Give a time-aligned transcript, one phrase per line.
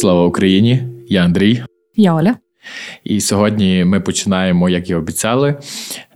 [0.00, 0.82] Слава Україні!
[1.08, 1.62] Я Андрій.
[1.94, 2.34] Я Оля.
[3.04, 5.54] І сьогодні ми починаємо, як і обіцяли,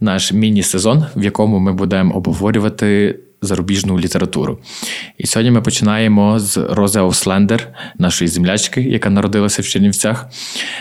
[0.01, 4.59] наш міні-сезон, в якому ми будемо обговорювати зарубіжну літературу.
[5.19, 7.69] І сьогодні ми починаємо з Розе Ослендер,
[7.99, 10.27] нашої землячки, яка народилася в Чернівцях.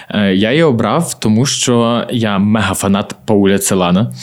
[0.09, 4.13] Е, я її обрав, тому що я мега-фанат Пауля Целана.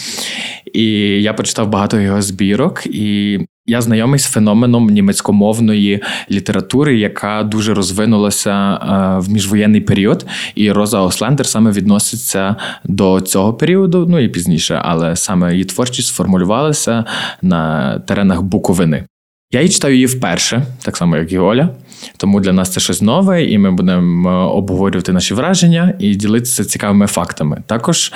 [0.74, 0.86] І
[1.22, 2.86] я почитав багато його збірок.
[2.86, 10.73] і я знайомий з феноменом німецькомовної літератури, яка дуже розвинулася е, в міжвоєнний період, і
[10.73, 17.04] Роза Ослендер саме відноситься до цього періоду, ну і пізніше, але саме її творчість сформулювалася
[17.43, 19.04] на теренах Буковини.
[19.53, 21.68] Я її читаю її вперше, так само як і Оля.
[22.17, 26.64] Тому для нас це щось нове, і ми будемо е, обговорювати наші враження і ділитися
[26.64, 27.63] цікавими фактами.
[27.67, 28.13] Також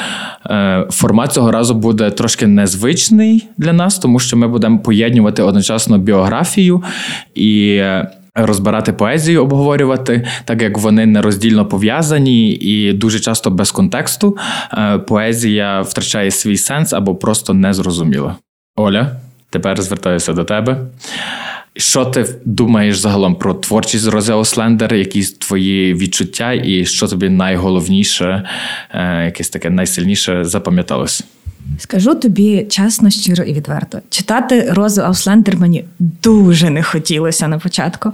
[0.46, 5.98] е, формат цього разу буде трошки незвичний для нас, тому що ми будемо поєднувати одночасно
[5.98, 6.82] біографію
[7.34, 7.76] і.
[7.80, 14.36] Е, розбирати поезію, обговорювати, так як вони нероздільно пов'язані і дуже часто без контексту
[15.08, 18.36] поезія втрачає свій сенс або просто незрозуміла.
[18.76, 19.10] Оля,
[19.50, 20.86] тепер звертаюся до тебе.
[21.76, 24.94] Що ти думаєш загалом про творчість Рози Ауслендер?
[24.94, 28.48] Якісь твої відчуття, і що тобі найголовніше,
[28.90, 31.24] е, якесь таке найсильніше запам'яталось?
[31.78, 33.98] Скажу тобі чесно, щиро і відверто.
[34.10, 38.12] Читати Розу Ауслендер мені дуже не хотілося на початку.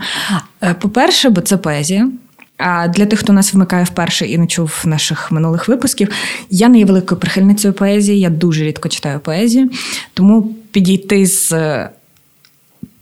[0.63, 2.11] Е, по-перше, бо це поезія.
[2.59, 6.09] А для тих, хто нас вмикає вперше і не чув наших минулих випусків,
[6.51, 9.71] я не є великою прихильницею поезії, я дуже рідко читаю поезію,
[10.15, 11.53] тому підійти з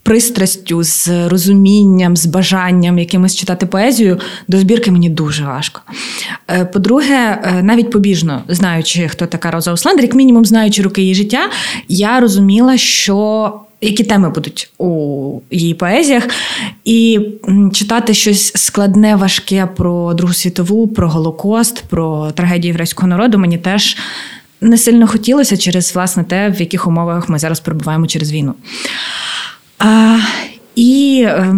[0.05, 5.81] пристрастю, з розумінням, з бажанням якимось читати поезію до збірки мені дуже важко.
[6.47, 11.15] Е, по-друге, е, навіть побіжно знаючи, хто така Роза Услендер, як мінімум знаючи роки її
[11.15, 11.49] життя,
[11.87, 13.59] я розуміла, що.
[13.81, 16.23] Які теми будуть у її поезіях,
[16.85, 17.19] і
[17.73, 23.97] читати щось складне, важке про Другу світову, про Голокост, про трагедію єврейського народу мені теж
[24.61, 28.53] не сильно хотілося через власне те, в яких умовах ми зараз перебуваємо через війну.
[29.79, 30.17] А,
[30.75, 31.55] І е,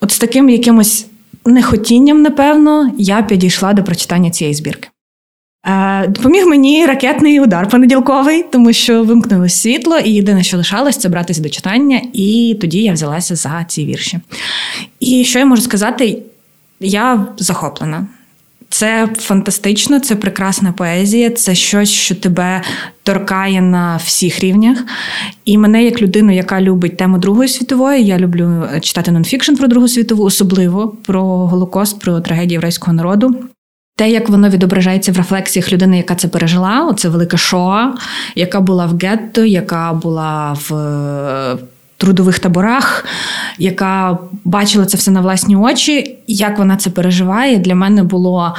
[0.00, 1.06] от з таким якимось
[1.46, 4.88] нехотінням, напевно, я підійшла до прочитання цієї збірки.
[5.66, 11.08] Е, допоміг мені ракетний удар понеділковий, тому що вимкнулося світло, і єдине, що лишалось, це
[11.08, 14.18] братися до читання, і тоді я взялася за ці вірші.
[15.00, 16.22] І що я можу сказати?
[16.80, 18.06] Я захоплена.
[18.74, 22.62] Це фантастично, це прекрасна поезія, це щось, що тебе
[23.02, 24.78] торкає на всіх рівнях.
[25.44, 29.88] І мене, як людину, яка любить тему Другої світової, я люблю читати нонфікшн про Другу
[29.88, 33.36] світову, особливо про Голокост, про трагедію єврейського народу.
[33.96, 37.94] Те, як воно відображається в рефлексіях людини, яка це пережила, оце велика шоа,
[38.34, 40.70] яка була в гетто, яка була в
[41.96, 43.04] трудових таборах,
[43.58, 46.18] яка бачила це все на власні очі.
[46.26, 48.54] Як вона це переживає, для мене було.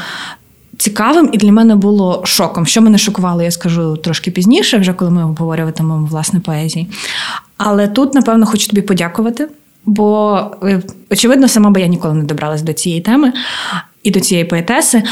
[0.78, 2.66] Цікавим і для мене було шоком.
[2.66, 6.88] Що мене шокувало, я скажу трошки пізніше, вже коли ми обговорюватимемо власне поезії.
[7.58, 9.48] Але тут, напевно, хочу тобі подякувати,
[9.86, 10.82] бо, е,
[11.12, 13.34] очевидно, сама би я ніколи не добралась до цієї теми
[14.06, 15.04] і до цієї поетеси.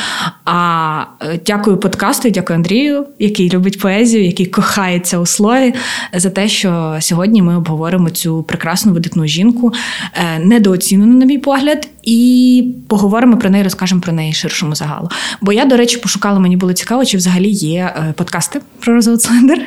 [0.46, 5.74] А е, дякую подкасту, дякую Андрію, який любить поезію, який кохається у слові,
[6.14, 9.74] за те, що сьогодні ми обговоримо цю прекрасну видатну жінку,
[10.14, 15.09] е, недооцінену, на мій погляд, і поговоримо про неї, розкажемо про неї ширшому загалу.
[15.42, 19.20] Бо я, до речі, пошукала, мені було цікаво, чи взагалі є е, подкасти про Розову
[19.20, 19.59] Слендер.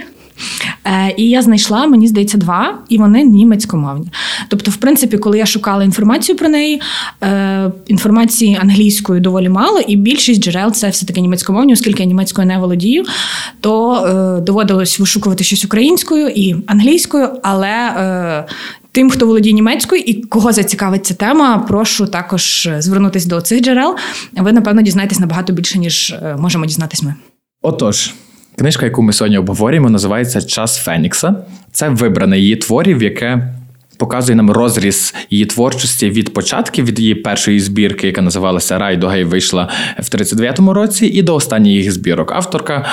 [0.86, 4.08] Е, і я знайшла, мені здається, два, і вони німецькомовні.
[4.48, 6.80] Тобто, в принципі, коли я шукала інформацію про неї,
[7.22, 12.58] е, інформації англійською доволі мало, і більшість джерел це все-таки німецькомовні, оскільки я німецькою не
[12.58, 13.04] володію,
[13.60, 18.46] то е, доводилось вишукувати щось українською і англійською, але.
[18.92, 23.96] Тим, хто володіє німецькою і кого зацікавить ця тема, прошу також звернутися до цих джерел.
[24.32, 27.14] Ви, напевно, дізнаєтесь набагато більше, ніж можемо дізнатись ми.
[27.62, 28.14] Отож,
[28.58, 31.34] Книжка, яку ми сьогодні обговорюємо, називається Час Фенікса.
[31.72, 33.54] Це вибране її творів, яке
[33.96, 39.24] показує нам розріз її творчості від початків, від її першої збірки, яка називалася Райдога і
[39.24, 39.68] вийшла
[39.98, 42.32] в 39-му році, і до останніх їх збірок.
[42.32, 42.86] Авторка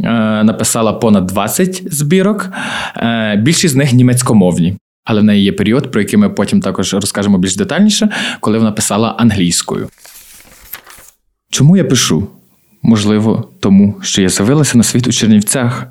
[0.00, 0.04] е,
[0.44, 2.50] написала понад 20 збірок,
[2.96, 4.76] е, більшість з них німецькомовні.
[5.04, 8.08] Але в неї є період, про який ми потім також розкажемо більш детальніше,
[8.40, 9.88] коли вона писала англійською.
[11.50, 12.28] Чому я пишу?
[12.86, 15.86] Можливо, тому що я з'явилася на світ у Чернівцях,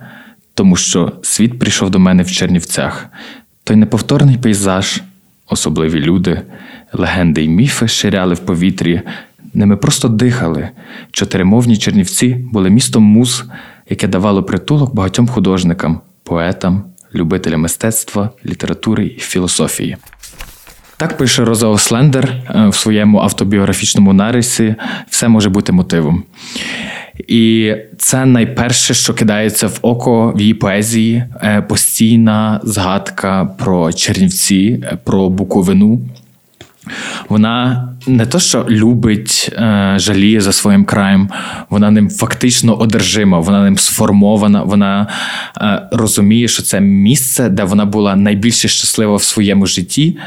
[0.54, 3.06] тому що світ прийшов до мене в Чернівцях,
[3.64, 5.02] той неповторний пейзаж,
[5.50, 6.42] особливі люди,
[6.94, 9.02] легенди й міфи ширяли в повітрі,
[9.54, 10.70] ними просто дихали.
[11.12, 13.44] Чотиримовні Чернівці були містом муз,
[13.90, 16.84] яке давало притулок багатьом художникам, поетам,
[17.16, 19.98] любителям мистецтва, літератури і філософії.
[20.98, 24.76] Так пише Роза Ослендер е, в своєму автобіографічному нарисі
[25.10, 26.24] все може бути мотивом.
[27.18, 34.84] І це найперше, що кидається в око в її поезії, е, постійна згадка про Чернівці,
[34.84, 36.02] е, про Буковину.
[37.30, 41.30] Вона не то, що любить, е, жаліє за своїм краєм,
[41.70, 44.64] вона ним фактично одержима, вона ним сформована.
[44.64, 45.08] Вона
[45.92, 50.18] розуміє, що це місце, де вона була найбільше щаслива в своєму житті.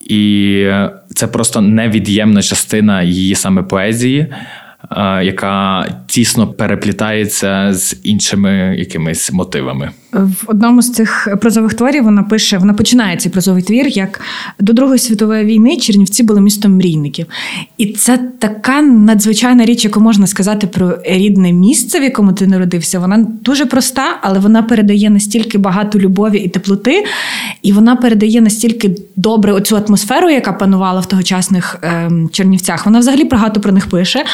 [0.00, 0.66] І
[1.14, 4.26] це просто невід'ємна частина її саме поезії
[5.22, 9.90] яка тісно переплітається з іншими якимись мотивами.
[10.12, 14.20] В одному з цих прозових творів вона пише: вона починає цей прозовий твір як
[14.58, 17.26] до Другої світової війни Чернівці були містом мрійників.
[17.76, 22.98] І це така надзвичайна річ, яку можна сказати про рідне місце, в якому ти народився.
[22.98, 27.04] Вона дуже проста, але вона передає настільки багато любові і теплоти,
[27.62, 32.86] і вона передає настільки добре оцю атмосферу, яка панувала в тогочасних е, Чернівцях.
[32.86, 34.24] Вона взагалі багато про них пише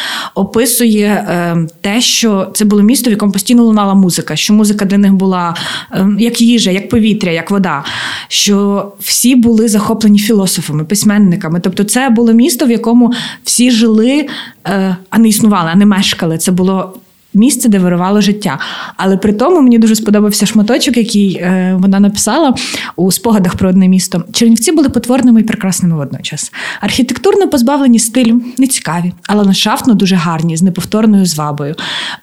[0.46, 4.98] описує е, те, що це було місто, в якому постійно лунала музика, що музика для
[4.98, 5.56] них була
[5.92, 7.84] е, як їжа, як повітря, як вода.
[8.28, 11.60] Що всі були захоплені філософами, письменниками.
[11.60, 13.12] Тобто, це було місто, в якому
[13.44, 14.26] всі жили,
[14.66, 16.38] е, а не існували, а не мешкали.
[16.38, 16.94] Це було
[17.36, 18.58] місце, де вирувало життя.
[18.96, 22.54] Але при тому мені дуже сподобався шматочок, який е, вона написала
[22.96, 24.24] у спогадах про одне місто.
[24.32, 26.52] Чернівці були потворними і прекрасними водночас.
[26.80, 31.74] Архітектурно позбавлені стилю, нецікаві, але ландшафтно дуже гарні, з неповторною звабою.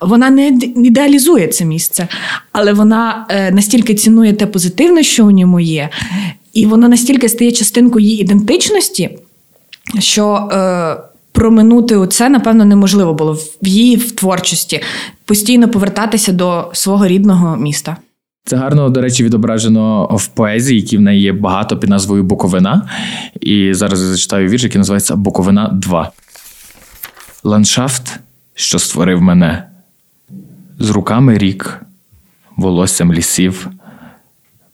[0.02, 2.08] Вона не ідеалізує це місце,
[2.52, 5.90] але вона е, настільки цінує те позитивне, що у ньому є,
[6.54, 9.10] і воно настільки стає частинкою її ідентичності,
[10.00, 10.50] що.
[10.52, 14.82] Е, проминути оце, напевно, неможливо було в її в творчості
[15.26, 17.98] постійно повертатися до свого рідного міста.
[18.46, 22.90] Це гарно, до речі, відображено в поезії, які в неї є багато під назвою Буковина.
[23.42, 26.12] І зараз я зачитаю вірш, який називається Буковина 2.
[27.44, 28.20] Ландшафт,
[28.56, 29.64] що створив мене,
[30.80, 31.82] з руками рік,
[32.58, 33.70] волоссям лісів,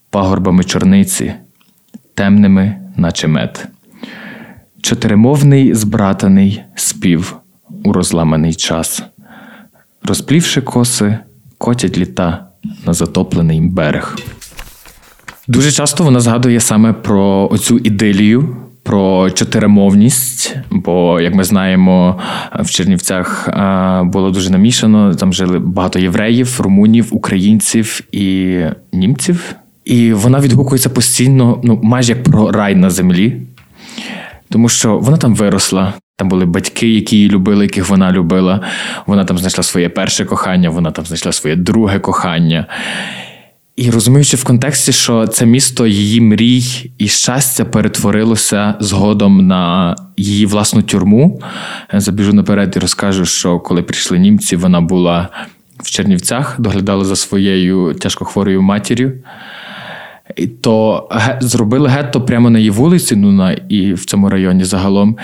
[0.10, 1.34] пагорбами чорниці,
[2.14, 3.68] темними, наче мед.
[4.82, 7.36] Чотиримовний збратаний спів
[7.84, 9.04] у розламаний час,
[10.04, 11.18] розплівши коси,
[11.58, 12.46] котять літа
[12.86, 14.18] на затоплений берег.
[15.48, 20.56] Дуже часто вона згадує саме про оцю ідилію, про чотиримовність.
[20.72, 22.20] Бо, як ми знаємо,
[22.60, 23.50] в Чернівцях
[24.04, 25.16] було дуже намішано.
[25.16, 28.58] Там жили багато євреїв, румунів, українців і
[28.94, 29.56] німців.
[29.86, 33.42] І вона відгукується постійно, ну майже як про рай на землі
[34.50, 35.94] тому що вона там виросла.
[36.16, 38.62] Там були батьки, які її любили, яких вона любила.
[39.06, 42.68] Вона там знайшла своє перше кохання, вона там знайшла своє друге кохання.
[43.76, 50.46] І розуміючи в контексті, що це місто її мрій і щастя перетворилося згодом на її
[50.46, 51.42] власну тюрму.
[51.94, 55.30] Забіжу наперед і розкажу, що коли прийшли німці, вона була
[55.78, 59.14] в Чернівцях, доглядала за своєю тяжкохворою матір'ю
[60.48, 61.10] то
[61.42, 65.18] зробили гетто прямо на її вулиці, ну на і в цьому районі загалом.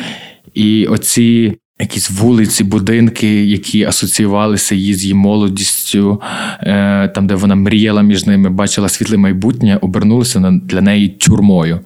[0.54, 6.22] І оці якісь вулиці, будинки, які асоціювалися її з її молодістю,
[6.60, 11.80] е, там, де вона мріяла між ними, бачила світле майбутнє, обернулися для неї тюрмою.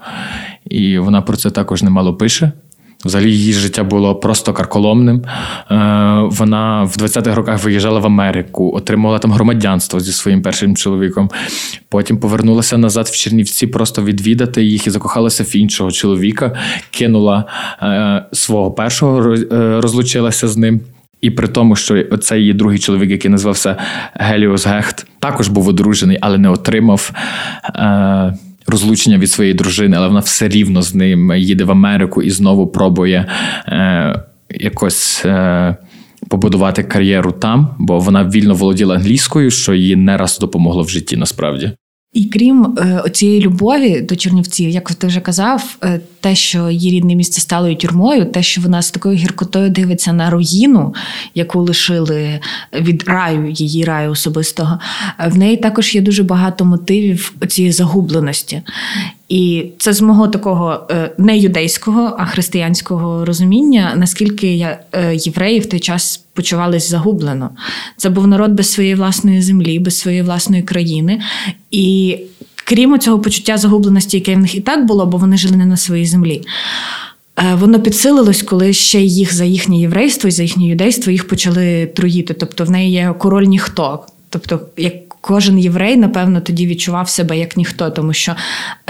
[0.65, 2.51] І вона про це також немало пише.
[3.05, 5.18] Взагалі її життя було просто карколомним.
[5.18, 5.75] Е,
[6.29, 11.29] вона в 20-х роках виїжджала в Америку, отримала там громадянство зі своїм першим чоловіком.
[11.89, 16.56] Потім повернулася назад в Чернівці, просто відвідати їх і закохалася в іншого чоловіка,
[16.91, 17.45] кинула
[17.81, 19.45] е, свого першого, е,
[19.81, 20.81] розлучилася з ним.
[21.21, 23.75] І при тому, що оцей її другий чоловік, який назвався
[24.13, 27.11] Геліос Гехт, також був одружений, але не отримав
[28.69, 32.68] розлучення від своєї дружини, але вона все рівно з ним їде в Америку і знову
[32.68, 33.26] пробує
[33.68, 35.26] е, якось.
[35.26, 35.76] Е,
[36.30, 41.18] Побудувати кар'єру там, бо вона вільно володіла англійською, що їй не раз допомогло в житті
[41.18, 41.71] насправді.
[42.13, 46.92] І крім е, цієї любові до Чернівців, як ти вже казав, е, те, що її
[46.92, 50.94] рідне місце стало тюрмою, те, що вона з такою гіркотою дивиться на руїну,
[51.35, 52.39] яку лишили
[52.73, 54.80] від раю, її раю особистого,
[55.28, 58.61] в неї також є дуже багато мотивів цієї загубленості.
[59.30, 65.66] І це з мого такого е, не юдейського, а християнського розуміння, наскільки е, євреї в
[65.66, 67.49] той час почувались загублено.
[67.97, 71.21] Це був народ без своєї власної землі, без своєї власної країни.
[71.71, 72.17] І
[72.55, 75.77] крім цього почуття загубленості, яке в них і так було, бо вони жили не на
[75.77, 76.41] своїй землі.
[77.37, 81.85] Е, воно підсилилось, коли ще їх за їхнє єврейство і за їхнє юдейство їх почали
[81.85, 82.33] труїти.
[82.33, 84.05] Тобто в неї є король ніхто.
[84.29, 88.35] Тобто, як кожен єврей, напевно, тоді відчував себе як ніхто, тому що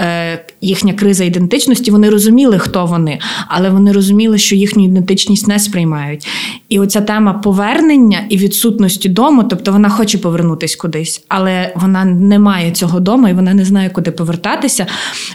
[0.00, 3.18] е, їхня криза ідентичності, вони розуміли, хто вони,
[3.48, 6.26] але вони розуміли, що їхню ідентичність не сприймають.
[6.68, 12.38] І оця тема повернення і відсутності дому, тобто вона хоче повернутися кудись, але вона не
[12.38, 14.86] має цього дому і вона не знає, куди повертатися.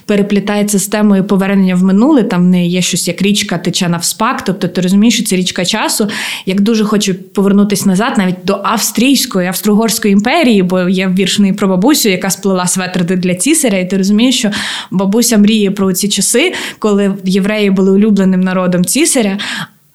[0.06, 2.24] Переплітається з темою повернення в минуле.
[2.24, 4.44] Там в неї є щось як річка тече навспак.
[4.46, 6.08] Тобто ти розумієш, що це річка часу.
[6.46, 12.10] Як дуже хоче повернутися назад, навіть до австрійської, австро-угорської імперії, бо є вірш про бабусю,
[12.10, 14.52] яка сплела светр для цісаря, і ти розумієш, що
[14.92, 19.38] бабуся мріє про ці часи, коли євреї були улюбленим народом цісаря.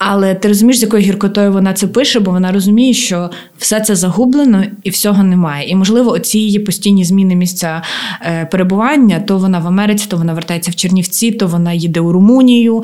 [0.02, 3.96] Але ти розумієш, з якою гіркотою вона це пише, бо вона розуміє, що все це
[3.96, 5.68] загублено і всього немає.
[5.68, 7.82] І, можливо, оці її постійні зміни місця
[8.22, 12.12] е, перебування: то вона в Америці, то вона вертається в Чернівці, то вона їде у
[12.12, 12.82] Румунію.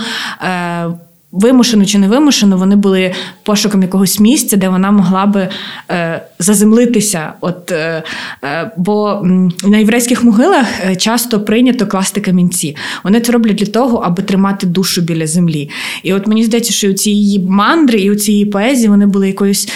[1.37, 5.49] Вимушено чи не вимушено, вони були пошуком якогось місця, де вона могла би
[5.91, 7.33] е, заземлитися.
[7.41, 8.03] От, е,
[8.45, 9.21] е, Бо
[9.65, 12.77] на єврейських могилах е, часто прийнято класти камінці.
[13.05, 15.71] Вони це роблять для того, аби тримати душу біля землі.
[16.03, 19.69] І от мені здається, що ці її мандри і у цієї поезії вони були якоюсь.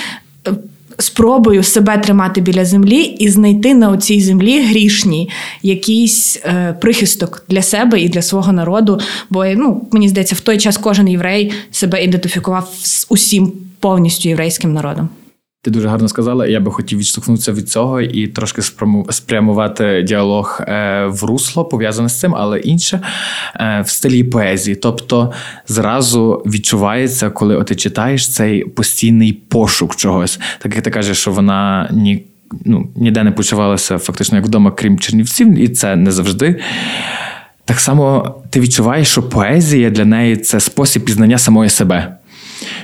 [1.00, 5.30] Спробую себе тримати біля землі і знайти на цій землі грішній
[5.62, 9.00] якийсь е, прихисток для себе і для свого народу.
[9.30, 14.72] Бо ну, мені здається, в той час кожен єврей себе ідентифікував з усім повністю єврейським
[14.72, 15.08] народом.
[15.62, 16.46] Ти дуже гарно сказала.
[16.46, 18.62] Я би хотів відштовхнутися від цього і трошки
[19.10, 23.00] спрямувати діалог е, в русло пов'язане з цим, але інше
[23.56, 24.76] е, в стилі поезії.
[24.76, 25.32] Тобто
[25.68, 30.40] зразу відчувається, коли ти читаєш цей постійний пошук чогось.
[30.58, 32.26] Так як ти кажеш, що вона ні.
[32.64, 36.60] Ну, ніде не почувалася фактично як вдома, крім Чернівців, і це не завжди.
[37.64, 42.16] Так само ти відчуваєш, що поезія для неї це спосіб пізнання самої себе.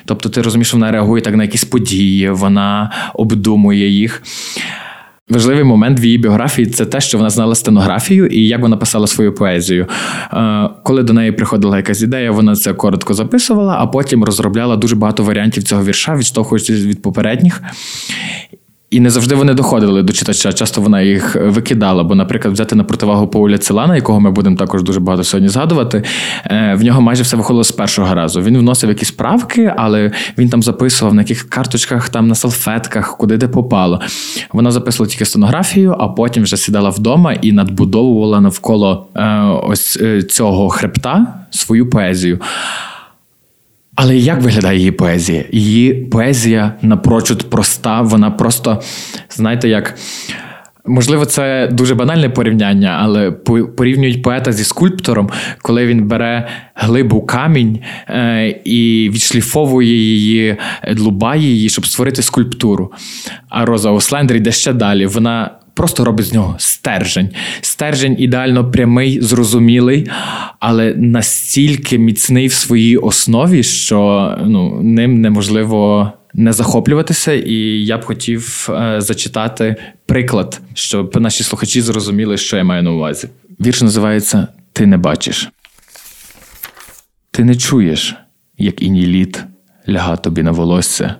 [0.06, 4.22] Тобто ти розумієш, вона реагує так на якісь події, вона обдумує їх.
[5.28, 9.06] Важливий момент в її біографії це те, що вона знала стенографію і як вона писала
[9.06, 9.86] свою поезію.
[10.32, 14.96] Е, коли до неї приходила якась ідея, вона це коротко записувала, а потім розробляла дуже
[14.96, 17.62] багато варіантів цього вірша, відштовхуючись від попередніх.
[18.96, 20.52] І не завжди вони доходили до читача.
[20.52, 22.04] Часто вона їх викидала.
[22.04, 26.02] Бо, наприклад, взяти на противагу Пауля Целана, якого ми будемо також дуже багато сьогодні згадувати.
[26.44, 28.40] Е, в нього майже все виходило з першого разу.
[28.40, 33.36] Він вносив якісь правки, але він там записував на яких карточках, там на салфетках, куди
[33.36, 34.00] де попало.
[34.52, 40.22] Вона записувала тільки стенографію, а потім вже сідала вдома і надбудовувала навколо е, ось е,
[40.22, 42.40] цього хребта свою поезію.
[43.96, 45.44] Але як виглядає її поезія?
[45.52, 48.82] Її поезія напрочуд проста, вона просто,
[49.30, 49.94] знаєте, як.
[50.88, 53.30] Можливо, це дуже банальне порівняння, але
[53.76, 55.30] порівнюють поета зі скульптором,
[55.62, 60.56] коли він бере глибу камінь е, і відшліфовує її,
[60.92, 62.92] длубає її, щоб створити скульптуру.
[63.48, 65.06] А Роза Ослендер йде ще далі.
[65.06, 67.30] Вона просто робить з нього стержень.
[67.60, 70.10] Стержень ідеально прямий, зрозумілий,
[70.60, 76.12] але настільки міцний в своїй основі, що ну, ним неможливо.
[76.38, 77.54] Не захоплюватися, і
[77.84, 83.28] я б хотів е, зачитати приклад, щоб наші слухачі зрозуміли, що я маю на увазі.
[83.60, 85.50] Вірш називається Ти не бачиш.
[87.30, 88.14] Ти не чуєш,
[88.58, 89.44] як іній літ
[89.88, 91.14] ляга тобі на волосся,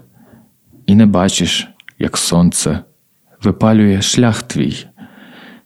[0.86, 2.80] і не бачиш, як сонце
[3.46, 4.86] випалює шлях твій,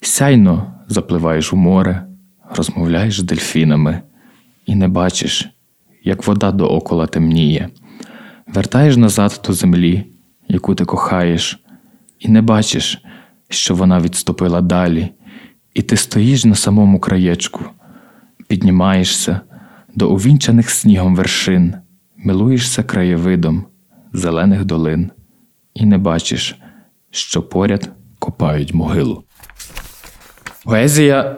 [0.01, 2.07] сяйно запливаєш у море,
[2.57, 4.03] розмовляєш з дельфінами
[4.67, 5.51] і не бачиш,
[6.05, 7.69] як вода доокола темніє,
[8.47, 10.07] вертаєш назад до землі,
[10.49, 11.65] яку ти кохаєш,
[12.19, 13.03] і не бачиш,
[13.49, 15.09] що вона відступила далі,
[15.75, 17.65] і ти стоїш на самому краєчку,
[18.49, 19.41] піднімаєшся
[19.95, 21.75] до увінчаних снігом вершин,
[22.17, 23.65] милуєшся краєвидом
[24.13, 25.11] зелених долин,
[25.75, 26.61] і не бачиш,
[27.11, 29.23] що поряд копають могилу.
[30.65, 31.37] Поезія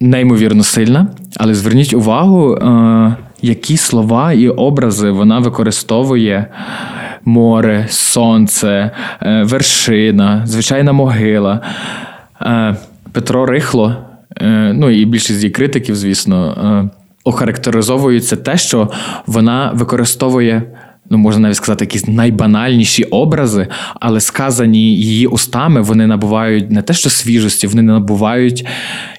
[0.00, 6.46] неймовірно сильна, але зверніть увагу, е, які слова і образи вона використовує.
[7.28, 8.90] Море, сонце,
[9.22, 11.60] е, вершина, звичайна могила.
[12.42, 12.76] Е,
[13.12, 13.96] Петро Рихло,
[14.72, 16.90] ну і більшість її критиків, звісно,
[17.24, 18.90] охарактеризовується те, що
[19.26, 20.75] вона використовує
[21.10, 23.66] ну можна навіть сказати, якісь найбанальніші образи,
[24.00, 28.66] але сказані її устами, вони набувають не те, що свіжості, вони набувають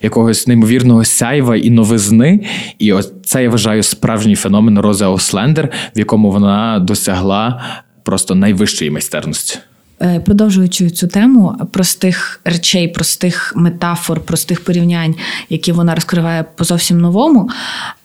[0.02, 2.40] якогось неймовірного сяйва і новизни.
[2.80, 7.62] І ось це я вважаю справжній феномен Рози Ослендер, в якому вона досягла
[8.04, 9.60] просто найвищої майстерності.
[10.02, 15.16] Е, продовжуючи цю тему простих речей, простих метафор, простих порівнянь,
[15.50, 17.50] які вона розкриває по зовсім новому,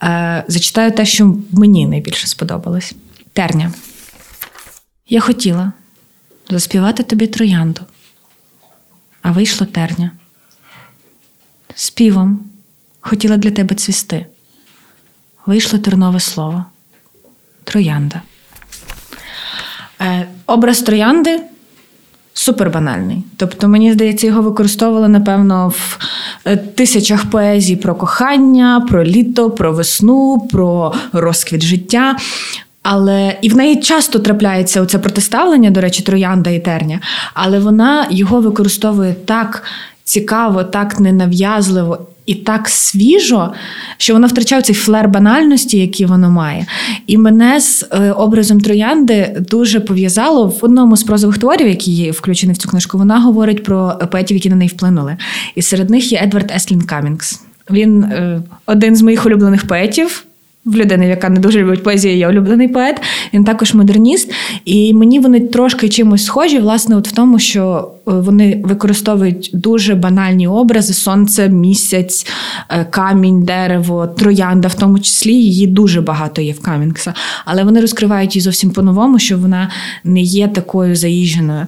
[0.02, 2.94] е, зачитаю те, що мені найбільше сподобалось.
[3.32, 3.72] Терня.
[5.08, 5.72] Я хотіла
[6.50, 7.80] заспівати тобі троянду,
[9.22, 10.10] а вийшло терня.
[11.74, 12.40] Співом
[13.00, 14.26] хотіла для тебе цвісти.
[15.46, 16.64] Вийшло тернове слово.
[17.64, 18.22] Троянда.
[20.00, 21.40] Е, Образ троянди
[22.34, 23.24] супер банальний.
[23.36, 25.98] Тобто, мені здається, його використовували, напевно, в
[26.44, 32.16] е, тисячах поезій про кохання, про літо, про весну, про розквіт життя.
[32.82, 37.00] Але і в неї часто трапляється оце протиставлення, до речі, троянда і терня,
[37.34, 39.62] але вона його використовує так
[40.04, 43.52] цікаво, так ненав'язливо і так свіжо,
[43.96, 46.66] що воно втрачає цей флер банальності, який воно має.
[47.06, 52.52] І мене з е, образом троянди дуже пов'язало в одному з прозових творів, які включені
[52.52, 52.98] в цю книжку.
[52.98, 55.16] Вона говорить про поетів, які на неї вплинули.
[55.54, 57.40] І серед них є Едвард Еслін Камінгс.
[57.70, 60.24] Він е, один з моїх улюблених поетів
[60.64, 63.00] в людини, яка не дуже любить поезію, є улюблений поет.
[63.34, 64.32] Він також модерніст.
[64.64, 69.94] І мені вони трошки чимось схожі, власне, от в тому, що е, вони використовують дуже
[69.94, 72.26] банальні образи: сонце, місяць,
[72.68, 77.14] е, камінь, дерево, троянда, в тому числі її дуже багато є в Камінгса.
[77.44, 79.70] Але вони розкривають її зовсім по-новому, що вона
[80.04, 81.66] не є такою заїждженою.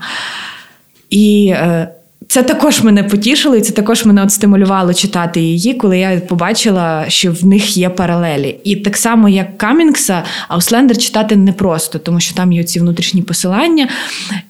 [1.11, 1.94] І е,
[2.29, 7.05] це також мене потішило, і це також мене от стимулювало читати її, коли я побачила,
[7.09, 8.57] що в них є паралелі.
[8.65, 13.89] І так само, як Камінгса, Ауслендер читати непросто, тому що там є ці внутрішні посилання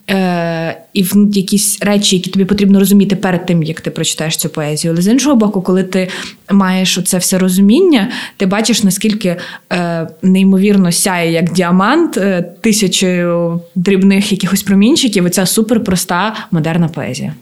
[0.09, 4.93] е- і якісь речі, які тобі потрібно розуміти перед тим, як ти прочитаєш цю поезію.
[4.93, 6.07] Але з іншого боку, коли ти
[6.51, 9.35] маєш оце все розуміння, ти бачиш, наскільки
[9.73, 15.25] е- неймовірно сяє як діамант е- тисячою дрібних якихось промінчиків.
[15.25, 17.33] Оця суперпроста модерна поезія.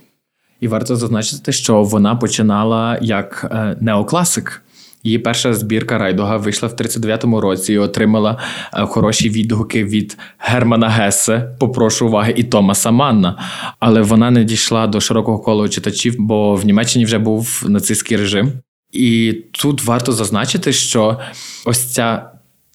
[0.63, 4.63] І варто зазначити, що вона починала як е, неокласик.
[5.03, 8.39] Її перша збірка Райдога вийшла в 39-му році і отримала
[8.74, 13.39] е, хороші відгуки від Германа Гесе, попрошу уваги, і Томаса Манна.
[13.79, 18.51] Але вона не дійшла до широкого кола читачів, бо в Німеччині вже був нацистський режим.
[18.91, 21.20] І тут варто зазначити, що
[21.65, 22.32] ось ця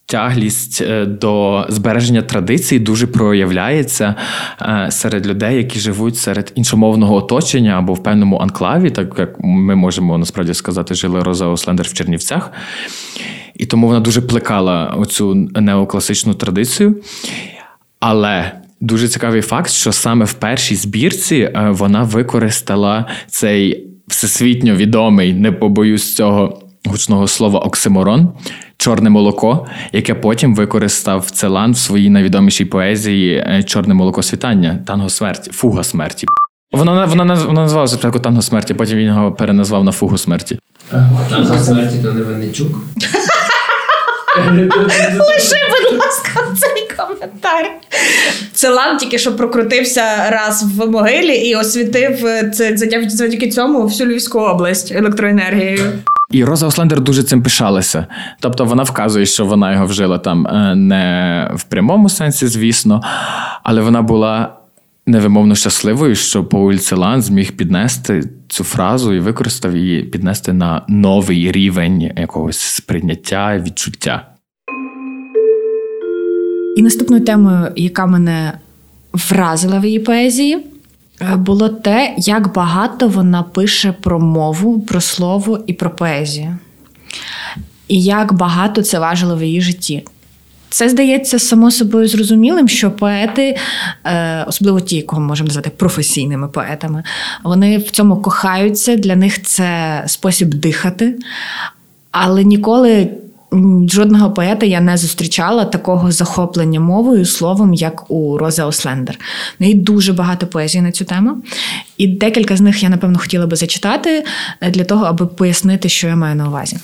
[0.09, 4.15] тяглість е, до збереження традицій дуже проявляється
[4.63, 9.75] е, серед людей, які живуть серед іншомовного оточення або в певному анклаві, так як ми
[9.77, 12.53] можемо насправді сказати, жили Роза Ослендер в Чернівцях.
[13.55, 16.97] І тому вона дуже плекала оцю неокласичну традицію.
[18.01, 25.35] Але дуже цікавий факт, що саме в першій збірці е, вона використала цей всесвітньо відомий,
[25.35, 28.29] не побоюсь цього гучного слова оксиморон
[28.79, 35.09] чорне молоко, яке потім використав Целан в своїй найвідомішій поезії е, Чорне молоко світання, танго
[35.09, 36.27] смерті, фуга смерті.
[36.73, 40.59] Вона вона, вона називалася спочатку танго смерті, потім він його переназвав на фугу смерті.
[41.31, 42.77] Танго смерті то не Винничук.
[45.29, 47.71] Лиши, будь ласка, цей коментар.
[48.53, 52.77] Целан тільки що прокрутився раз в могилі і освітив е, це
[53.09, 55.93] завдяки цьому всю Львівську область електроенергією.
[56.31, 58.07] І Роза Ослендер дуже цим пишалася.
[58.41, 63.03] Тобто вона вказує, що вона його вжила там е, не в прямому сенсі, звісно,
[63.63, 64.59] але вона була
[65.07, 71.53] невимовно щасливою, що Пауль Целан зміг піднести цю фразу і використав її піднести на новий
[71.53, 74.28] рівень якогось сприйняття, відчуття.
[76.79, 78.53] І наступною темою, яка мене
[79.13, 80.59] вразила в її поезії.
[81.21, 86.59] Е, було те, як багато вона пише про мову, про слово і про поезію.
[87.89, 90.05] І як багато це важило в її житті.
[90.69, 93.57] Це здається само собою зрозумілим, що поети,
[94.05, 97.03] е, особливо ті, кого можемо назвати професійними поетами,
[97.45, 101.19] вони в цьому кохаються, для них це спосіб дихати,
[102.11, 103.09] але ніколи
[103.89, 109.19] Жодного поета я не зустрічала такого захоплення мовою словом, як у Рози Ослендер.
[109.59, 111.43] В неї дуже багато поезії на цю тему.
[111.97, 114.25] І декілька з них я, напевно, хотіла би зачитати
[114.61, 116.79] е, для того, аби пояснити, що я маю на увазі.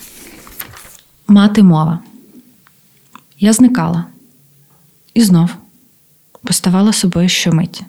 [1.28, 1.98] Мати мова.
[3.40, 4.04] Я зникала
[5.14, 5.50] і знов
[6.42, 7.82] поставала собою щомить.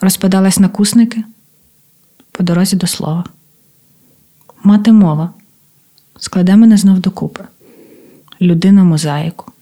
[0.00, 1.24] Розпадалась на кусники
[2.32, 3.24] по дорозі до слова.
[4.62, 5.30] Мати мова
[6.18, 7.44] складе мене знов докупи.
[8.40, 9.52] Людина мозаїку.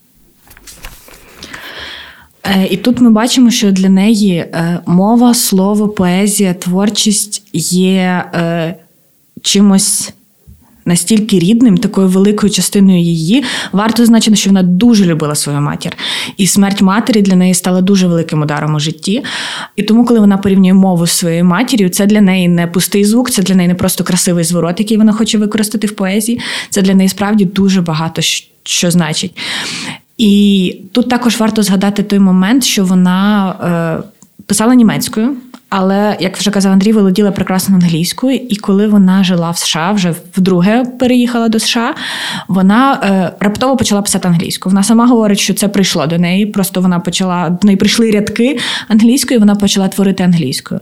[2.45, 8.75] Е, і тут ми бачимо, що для неї е, мова, слово, поезія, творчість є е,
[9.43, 10.13] чимось
[10.85, 13.45] настільки рідним, такою великою частиною її.
[13.73, 15.97] Варто зазначити, що вона дуже любила свою матір.
[16.37, 19.23] І смерть матері для неї стала дуже великим ударом у житті.
[19.77, 23.31] І тому, коли вона порівнює мову з своєю матір'ю, це для неї не пустий звук,
[23.31, 26.41] це для неї не просто красивий зворот, який вона хоче використати в поезії.
[26.71, 28.23] Це для неї справді дуже багато
[28.65, 29.37] що значить.
[30.19, 33.51] І тут також варто згадати той момент, що вона
[34.01, 35.37] е, писала німецькою.
[35.75, 40.15] Але як вже казав Андрій, володіла прекрасно англійською, і коли вона жила в США, вже
[40.37, 41.95] вдруге переїхала до США,
[42.49, 44.71] вона е, раптово почала писати англійською.
[44.71, 46.47] Вона сама говорить, що це прийшло до неї.
[46.47, 48.59] Просто вона почала до неї прийшли рядки
[48.89, 50.81] англійською, вона почала творити англійською.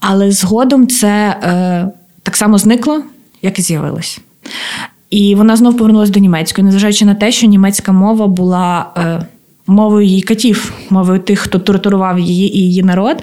[0.00, 1.88] Але згодом це е,
[2.22, 3.02] так само зникло,
[3.42, 4.20] як і з'явилось.
[5.10, 8.86] І вона знов повернулася до німецької, незважаючи на те, що німецька мова була.
[8.96, 9.26] Е,
[9.66, 13.22] Мовою її катів, мовою тих, хто тортурував її і її народ,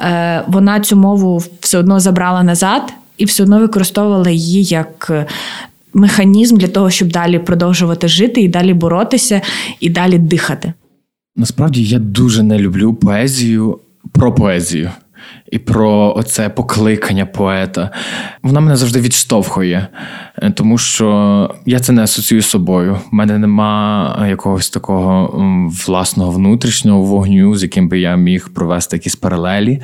[0.00, 5.26] е, вона цю мову все одно забрала назад і все одно використовувала її як е,
[5.94, 9.40] механізм для того, щоб далі продовжувати жити і далі боротися,
[9.80, 10.72] і далі дихати.
[11.36, 13.78] Насправді я дуже не люблю поезію
[14.12, 14.90] про поезію
[15.52, 17.90] і про оце покликання поета.
[18.42, 19.88] Вона мене завжди відштовхує,
[20.36, 23.00] е, тому що я це не асоціюю з собою.
[23.12, 25.42] У мене нема якогось такого
[25.86, 29.82] власного внутрішнього вогню, з яким би я міг провести якісь паралелі.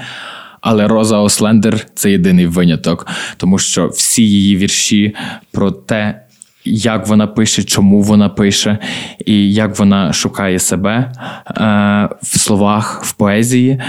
[0.60, 5.14] Але Роза Ослендер це єдиний виняток, тому що всі її вірші
[5.52, 6.22] про те,
[6.64, 8.78] як вона пише, чому вона пише,
[9.26, 13.80] і як вона шукає себе е, в словах, в поезії.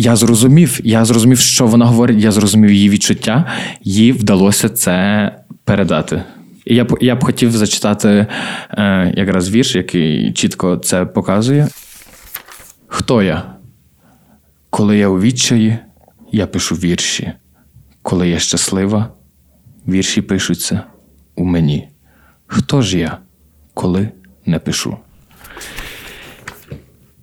[0.00, 3.52] Я зрозумів, я зрозумів, що вона говорить, я зрозумів її відчуття,
[3.84, 5.32] їй вдалося це
[5.64, 6.22] передати.
[6.64, 8.26] І я б я б хотів зачитати
[8.70, 11.68] е, якраз вірш, який чітко це показує.
[12.86, 13.54] Хто я?
[14.70, 15.78] Коли я у відчаї,
[16.32, 17.32] я пишу вірші.
[18.02, 19.12] Коли я щаслива,
[19.88, 20.82] вірші пишуться
[21.36, 21.88] у мені.
[22.46, 23.18] Хто ж я,
[23.74, 24.08] коли
[24.46, 24.96] не пишу?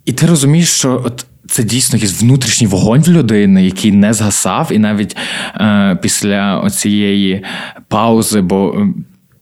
[0.06, 4.70] І ти розумієш, що от це дійсно якийсь внутрішній вогонь в людини, який не згасав,
[4.72, 5.18] і навіть
[5.56, 7.44] е, після оцієї
[7.88, 8.88] паузи, бо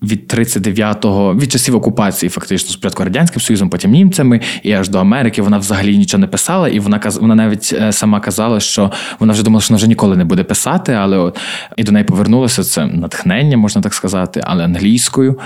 [0.03, 5.41] від 39-го, від часів окупації, фактично, спочатку радянським союзом, потім німцями, і аж до Америки
[5.41, 9.43] вона взагалі нічого не писала, і вона вона навіть е, сама казала, що вона вже
[9.43, 11.39] думала, що вона вже ніколи не буде писати, але от
[11.77, 15.39] і до неї повернулося це натхнення, можна так сказати, але англійською.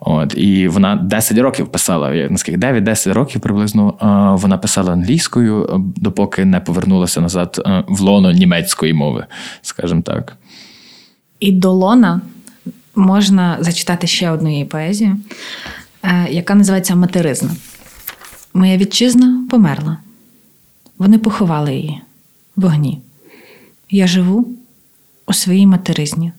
[0.00, 4.06] От і вона 10 років писала, наскільки 9-10 років приблизно е,
[4.42, 9.26] вона писала англійською, е, допоки не повернулася назад в лоно німецької мови,
[9.62, 10.36] скажімо так.
[11.40, 12.20] І до лона
[12.98, 15.16] можна зачитати ще одну її поезію,
[16.02, 17.50] е, яка називається Материзна.
[18.54, 19.98] Моя вітчизна померла.
[20.98, 22.00] Вони поховали її
[22.56, 23.00] в вогні.
[23.90, 24.48] Я живу
[25.26, 26.32] у своїй материзні,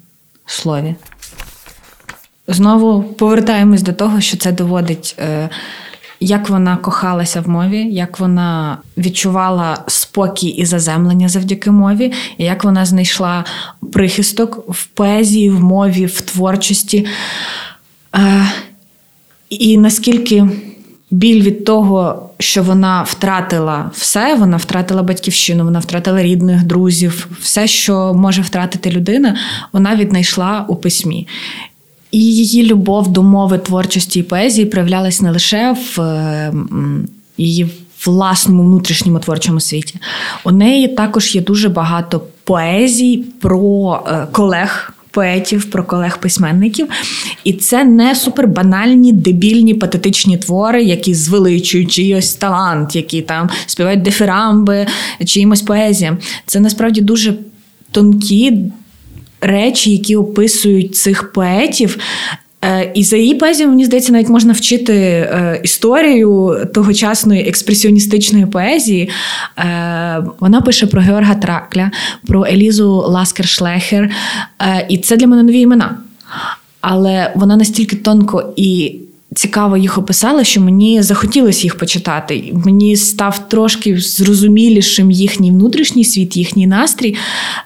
[0.46, 0.96] слові.
[2.48, 5.50] Знову повертаємось до того, що це доводить е,
[6.20, 12.64] як вона кохалася в мові, як вона відчувала спокій і заземлення завдяки мові, і як
[12.64, 13.46] вона знайшла
[13.94, 17.06] прихисток в поезії, в мові, в творчості.
[18.16, 18.46] Е,
[19.50, 20.48] і наскільки
[21.12, 27.68] біль від того, що вона втратила все, вона втратила батьківщину, вона втратила рідних, друзів, все,
[27.68, 29.38] що може втратити людина,
[29.74, 31.28] вона віднайшла у письмі.
[32.12, 36.52] І її любов до мови творчості і поезії проявлялась не лише в
[37.38, 37.70] її
[38.06, 39.96] власному внутрішньому творчому світі.
[40.44, 44.94] У неї також є дуже багато поезій про е, колег.
[45.12, 46.88] Поетів, про колег-письменників,
[47.44, 54.88] і це не супербанальні, дебільні, патетичні твори, які звеличують чийось талант, які там співають дифирамби,
[55.26, 56.18] чиїмось поезіям.
[56.46, 57.34] Це насправді дуже
[57.92, 58.58] тонкі,
[59.42, 61.98] речі, які описують цих поетів.
[62.66, 69.10] Е, і за її поезією, мені здається, навіть можна вчити е, історію тогочасної експресіоністичної поезії.
[69.58, 71.92] Е, вона пише про Георга Тракля,
[72.28, 74.10] про Елізу Ласкер-Шлехер.
[74.90, 75.98] І це для мене нові імена.
[76.82, 78.96] Але вона настільки тонко і
[79.36, 82.54] цікаво їх описала, що мені захотілося їх почитати.
[82.66, 87.16] Мені став трошки зрозумілішим їхній внутрішній світ, їхній настрій.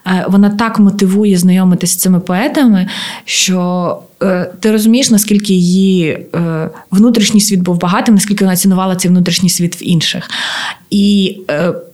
[0.08, 2.88] Е, вона так мотивує знайомитися з цими поетами,
[3.26, 9.12] що е, ти розумієш, наскільки її е, внутрішній світ був багатим, наскільки вона цінувала цей
[9.12, 10.30] внутрішній світ в інших.
[10.90, 11.38] І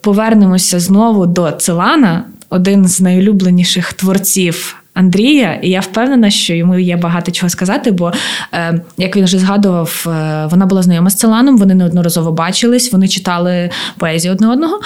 [0.01, 6.97] повернемося знову до Целана, один з найулюбленіших творців Андрія, і я впевнена, що йому є
[6.97, 8.13] багато чого сказати, бо,
[8.53, 13.07] е, як він вже згадував, е, вона була знайома з Целаном, вони неодноразово бачились, вони
[13.07, 14.79] читали поезію одне одного.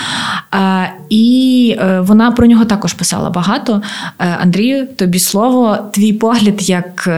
[0.54, 3.82] Е, і вона про нього також писала багато.
[4.18, 7.10] Андрію, тобі слово, твій погляд як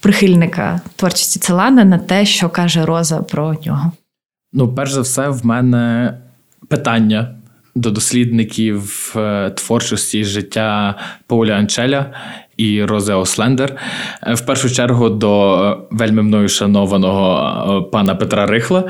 [0.00, 3.92] прихильника творчості Целана на те, що каже Роза про нього.
[4.52, 6.14] Ну, перш за все, в мене
[6.68, 7.28] питання
[7.76, 10.94] до дослідників е, творчості життя
[11.26, 12.06] Пауля Анчеля
[12.56, 13.76] і Розео Слендер.
[14.26, 18.84] Е, в першу чергу до е, вельми мною шанованого пана Петра Рихла.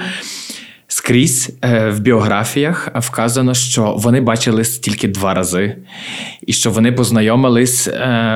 [0.89, 5.77] скрізь в біографіях вказано, що вони бачились тільки два рази,
[6.47, 7.89] і що вони познайомились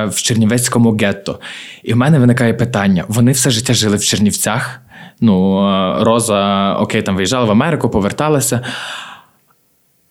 [0.07, 1.41] в Чернівецькому гетто.
[1.83, 4.81] І в мене виникає питання: вони все життя жили в Чернівцях.
[5.21, 5.61] Ну,
[6.05, 8.61] Роза, окей, там виїжджала в Америку, поверталася.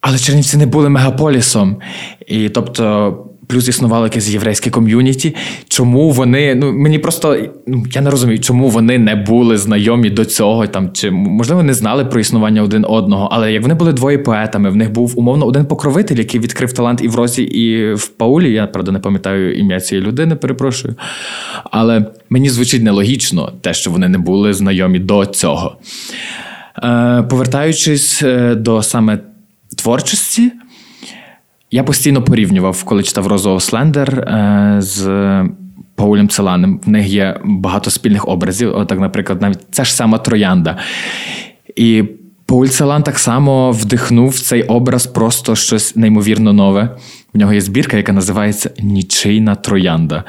[0.01, 1.77] Але Чернівці не були мегаполісом.
[2.27, 3.15] І тобто
[3.49, 5.35] плюс існувало якесь єврейське ком'юніті.
[5.67, 10.25] Чому вони, ну мені просто ну, я не розумію, чому вони не були знайомі до
[10.25, 13.29] цього, там чи можливо не знали про існування один одного.
[13.31, 17.01] Але як вони були двоє поетами, в них був умовно один покровитель, який відкрив талант
[17.03, 18.51] і в Розі, і в Паулі.
[18.51, 20.95] Я правда не пам'ятаю ім'я цієї людини, перепрошую.
[21.71, 25.77] Але мені звучить нелогічно те, що вони не були знайомі до цього.
[26.83, 29.19] Е, Повертаючись е, до саме
[29.75, 30.51] творчості.
[31.71, 35.05] Я постійно порівнював, коли читав Розового Слендер е, з
[35.95, 36.79] Паулем Целанем.
[36.85, 38.75] В них є багато спільних образів.
[38.75, 40.77] Отак, наприклад, навіть ця ж сама Троянда.
[41.75, 42.03] І
[42.45, 46.97] Пауль Целан так само вдихнув в цей образ просто щось неймовірно нове.
[47.33, 50.23] В нього є збірка, яка називається Нічийна троянда.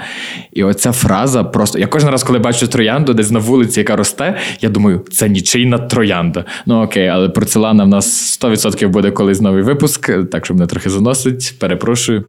[0.52, 1.78] І оця фраза просто.
[1.78, 5.78] Я кожен раз, коли бачу троянду, десь на вулиці, яка росте, я думаю, це нічийна
[5.78, 6.44] троянда.
[6.66, 10.66] Ну окей, але про Целана в нас 100% буде колись новий випуск, так що мене
[10.66, 12.24] трохи заносить, перепрошую.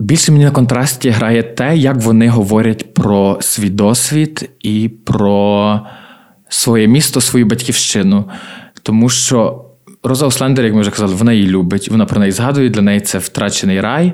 [0.00, 5.80] Більше мені на контрасті грає те, як вони говорять про свій досвід і про
[6.48, 8.30] своє місто, свою батьківщину.
[8.82, 9.64] Тому що
[10.02, 13.00] Роза Ослендер, як ми вже казали, вона її любить, вона про неї згадує, для неї
[13.00, 14.12] це втрачений рай.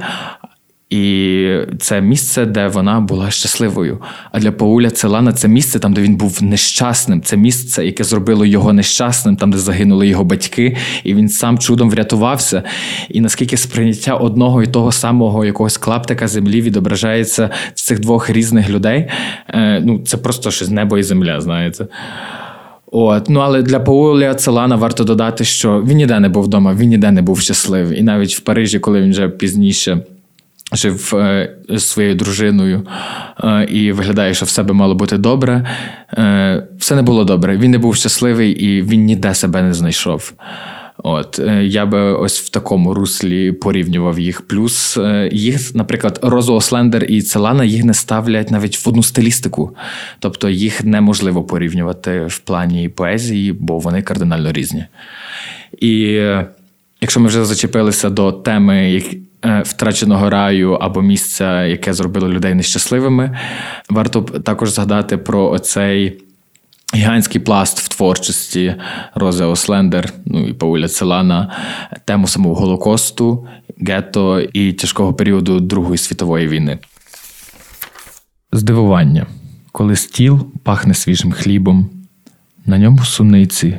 [0.91, 3.99] І це місце, де вона була щасливою.
[4.33, 7.23] А для Пауля Целана це місце, там, де він був нещасним.
[7.23, 11.91] Це місце, яке зробило його нещасним, там, де загинули його батьки, і він сам чудом
[11.91, 12.63] врятувався.
[13.09, 18.71] І наскільки сприйняття одного і того самого якогось клаптика землі відображається в цих двох різних
[18.71, 19.09] людей,
[19.49, 21.87] е, ну це просто щось небо і земля, знаєте.
[22.97, 26.89] От, ну але для Пауля Целана варто додати, що він ніде не був вдома, він
[26.89, 27.99] ніде не був щасливий.
[27.99, 30.01] І навіть в Парижі, коли він вже пізніше
[30.73, 32.87] жив е, з своєю дружиною
[33.45, 35.67] е, і виглядає, що все би мало бути добре,
[36.13, 37.57] е, все не було добре.
[37.57, 40.33] Він не був щасливий і він ніде себе не знайшов.
[40.99, 44.41] От е, я би ось в такому руслі порівнював їх.
[44.41, 49.77] Плюс е, їх, наприклад, Розо Ослендер і Целана їх не ставлять навіть в одну стилістику,
[50.19, 54.85] тобто їх неможливо порівнювати в плані поезії, бо вони кардинально різні.
[55.81, 56.47] І е,
[57.01, 59.03] якщо ми вже зачепилися до теми
[59.65, 63.39] втраченого раю або місця, яке зробило людей нещасливими,
[63.91, 66.24] варто також згадати про оцей.
[66.95, 68.75] Гігантський пласт в творчості
[69.15, 71.53] Розе Ослендер, ну і Пауля Целана,
[72.05, 73.47] тему самого Голокосту,
[73.81, 76.79] гетто і тяжкого періоду Другої світової війни.
[78.53, 79.27] Здивування,
[79.73, 81.91] коли стіл пахне свіжим хлібом,
[82.67, 83.79] на ньому суниці,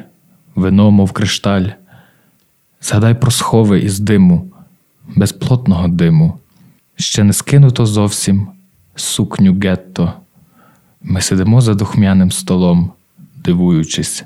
[0.56, 1.66] вино, мов кришталь.
[2.82, 4.52] Згадай про схови із диму,
[5.16, 6.40] безплотного диму,
[6.96, 8.48] ще не скинуто зовсім
[8.96, 10.14] сукню гетто.
[11.02, 12.92] Ми сидимо за духмяним столом
[13.46, 14.24] дивуючись,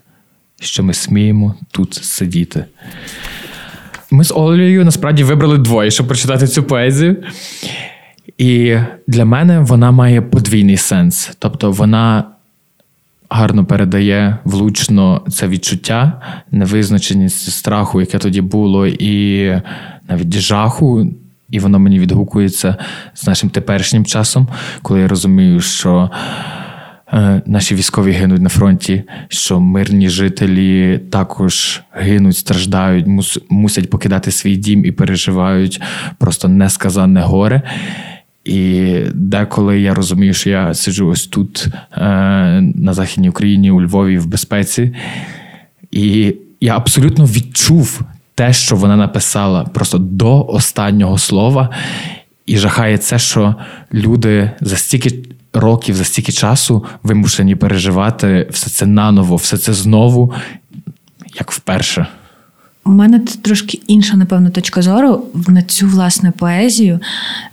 [0.62, 2.66] що ми сміємо тут сидіти.
[4.12, 7.24] Ми з Олею насправді вибрали двоє, щоб прочитати цю поезію.
[8.38, 8.78] І
[9.08, 11.32] для мене вона має подвійний сенс.
[11.40, 12.24] Тобто вона
[13.30, 19.46] гарно передає влучно це відчуття, невизначеність страху, яке тоді було, і
[20.10, 21.08] навіть жаху.
[21.52, 22.76] І воно мені відгукується
[23.14, 24.48] з нашим теперішнім часом,
[24.82, 26.10] коли я розумію, що
[27.46, 33.06] наші військові гинуть на фронті, що мирні жителі також гинуть, страждають,
[33.50, 35.82] мусять покидати свій дім і переживають
[36.18, 37.62] просто несказанне горе.
[38.46, 42.02] І деколи я розумію, що я сиджу ось тут, е,
[42.76, 44.96] на Західній Україні, у Львові, в безпеці,
[45.92, 48.02] і я абсолютно відчув
[48.36, 51.70] те, що вона написала просто до останнього слова.
[52.46, 53.56] І жахає це, що
[53.94, 60.34] люди за стільки років, за стільки часу вимушені переживати все це наново, все це знову,
[61.40, 62.08] як вперше.
[62.86, 67.00] У мене трошки інша, напевно, точка зору на цю власне поезію,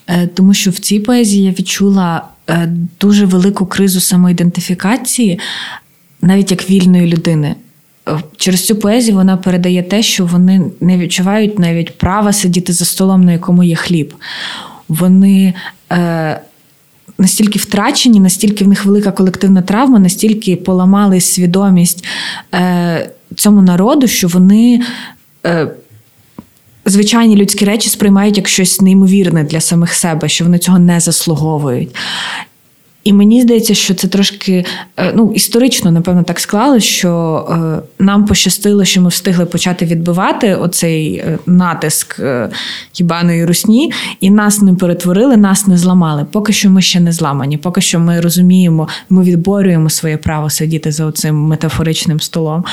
[0.07, 5.41] е, тому що в цій поезії я відчула е, дуже велику кризу самоідентифікації,
[6.23, 7.55] навіть як вільної людини.
[8.09, 12.85] Е, через цю поезію вона передає те, що вони не відчувають навіть права сидіти за
[12.85, 14.15] столом, на якому є хліб.
[14.89, 15.55] Вони
[17.19, 22.05] настільки втрачені, настільки в них велика колективна травма, настільки поламали свідомість
[22.55, 24.83] е, цьому народу, що вони.
[25.47, 25.69] Е,
[26.89, 31.97] Звичайні людські речі сприймають як щось неймовірне для самих себе, що вони цього не заслуговують.
[33.07, 34.65] І мені здається, що це трошки
[34.97, 40.55] е, ну, історично, напевно, так склалося, що е, нам пощастило, що ми встигли почати відбивати
[40.55, 42.21] оцей е, натиск
[42.93, 46.27] хібаної русні, і нас не перетворили, нас не зламали.
[46.33, 50.93] Поки що ми ще не зламані, поки що ми розуміємо, ми відборюємо своє право сидіти
[50.93, 52.65] за оцим метафоричним столом.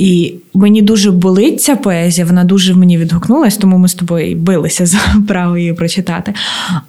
[0.00, 4.86] І мені дуже болить ця поезія, вона дуже мені відгукнулась, тому ми з тобою билися
[4.86, 6.34] за право її прочитати.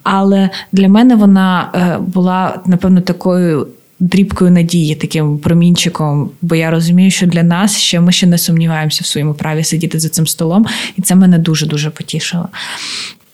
[0.04, 3.68] Але для мене вона е, була, напевно, такою.
[4.04, 9.00] Дрібкою надії, таким промінчиком, бо я розумію, що для нас ще ми ще не сумніваємося
[9.04, 10.66] в своєму праві сидіти за цим столом,
[10.98, 12.48] і це мене дуже дуже потішило.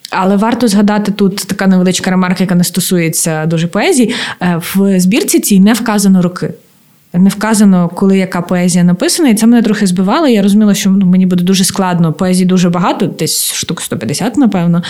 [0.09, 4.13] Але варто згадати тут така невеличка ремарка, яка не стосується дуже поезії.
[4.41, 6.53] Е, в збірці цій не вказано роки
[7.13, 10.27] не вказано, коли яка поезія написана, і це мене трохи збивало.
[10.27, 12.13] Я розуміла, що ну, мені буде дуже складно.
[12.13, 14.83] Поезії дуже багато, десь штук 150, напевно.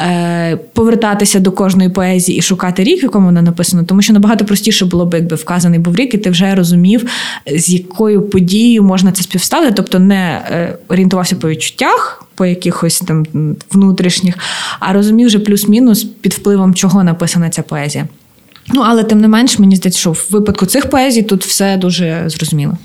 [0.00, 4.44] Е, Повертатися до кожної поезії і шукати рік, в якому вона написана, тому що набагато
[4.44, 7.10] простіше було б, якби вказаний був рік, і ти вже розумів,
[7.56, 12.22] з якою подією можна це співставити, тобто не е, орієнтувався по відчуттях.
[12.34, 13.26] По якихось там
[13.72, 14.34] внутрішніх,
[14.80, 18.08] а розумів вже плюс-мінус під впливом чого написана ця поезія.
[18.74, 22.24] Ну, але тим не менш, мені здається, що в випадку цих поезій тут все дуже
[22.26, 22.78] зрозуміло.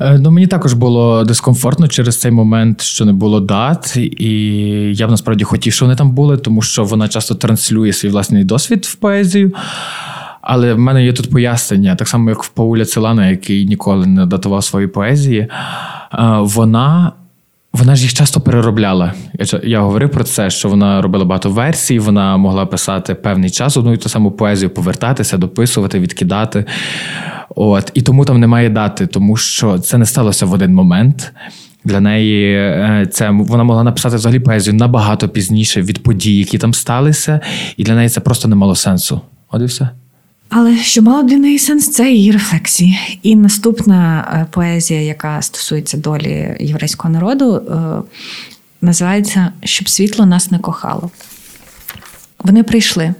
[0.00, 4.30] Е, ну, Мені також було дискомфортно через цей момент, що не було дат, і
[4.94, 8.44] я б насправді хотів, щоб вони там були, тому що вона часто транслює свій власний
[8.44, 9.52] досвід в поезію.
[10.40, 14.26] Але в мене є тут пояснення, так само, як в Пауля Целана, який ніколи не
[14.26, 15.40] датував свої поезії.
[15.40, 15.48] Е,
[16.40, 17.12] вона
[17.78, 19.14] вона ж їх часто переробляла.
[19.62, 23.92] Я говорив про це, що вона робила багато версій, вона могла писати певний час одну
[23.92, 26.64] і ту саму поезію, повертатися, дописувати, відкидати.
[27.56, 27.90] От.
[27.94, 31.32] І тому там немає дати, тому що це не сталося в один момент.
[31.84, 36.74] Для неї е, це вона могла написати взагалі поезію набагато пізніше від подій, які там
[36.74, 37.40] сталися,
[37.76, 39.20] і для неї це просто не мало сенсу.
[39.50, 39.88] От і все.
[40.48, 43.18] Але що мало для неї сенс, це її рефлексії.
[43.22, 48.02] І наступна е, поезія, яка стосується долі єврейського народу, е,
[48.80, 51.10] називається Щоб світло нас не кохало.
[52.38, 53.14] Вони прийшли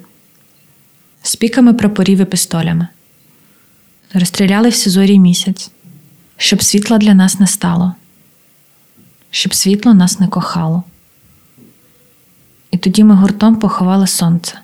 [1.23, 2.89] з піками прапорів і пистолями,
[4.15, 5.71] розстріляли в Сізорі місяць,
[6.37, 7.95] щоб світла для нас не стало,
[9.31, 10.83] щоб світло нас не кохало.
[12.71, 14.59] І тоді ми гуртом поховали сонце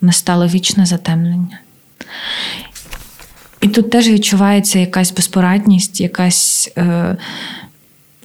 [0.00, 1.58] настало вічне затемнення.
[3.60, 7.16] І тут теж відчувається якась безпорадність, якась е,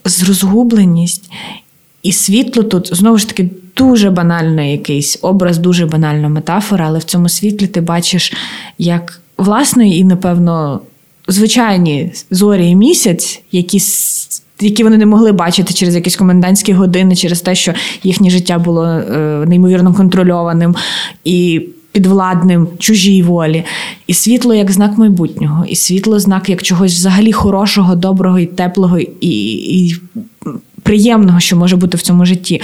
[0.06, 1.32] зрозгубленість.
[2.04, 7.04] І світло тут знову ж таки дуже банальний якийсь образ, дуже банальна метафора, але в
[7.04, 8.34] цьому світлі ти бачиш,
[8.78, 10.82] як власне і, напевно,
[11.28, 13.80] звичайні зорі і місяць, які
[14.60, 18.86] які вони не могли бачити через якісь комендантські години, через те, що їхнє життя було
[18.86, 20.76] е, неймовірно контрольованим
[21.24, 21.62] і
[21.96, 23.64] підвладним чужій волі,
[24.08, 29.00] і світло як знак майбутнього, і світло знак як чогось взагалі хорошого, доброго і теплого
[29.00, 29.10] і.
[29.22, 29.96] і
[30.84, 32.62] Приємного, що може бути в цьому житті,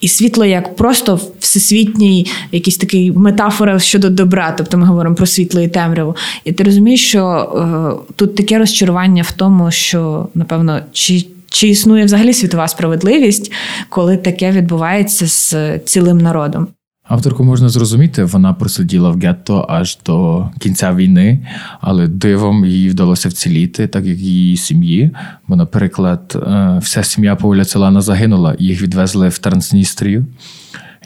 [0.00, 4.54] і світло як просто всесвітній якийсь такий метафора щодо добра.
[4.58, 6.16] Тобто ми говоримо про світло і темряву.
[6.44, 12.04] І ти розумієш, що е, тут таке розчарування в тому, що напевно, чи чи існує
[12.04, 13.52] взагалі світова справедливість,
[13.88, 16.68] коли таке відбувається з цілим народом.
[17.04, 21.46] Авторку можна зрозуміти, вона просиділа в гетто аж до кінця війни,
[21.80, 25.10] але дивом їй вдалося вціліти, так як її сім'ї.
[25.48, 30.26] Бо, наприклад, е, вся сім'я Пауля Целана загинула, їх відвезли в Трансністрію.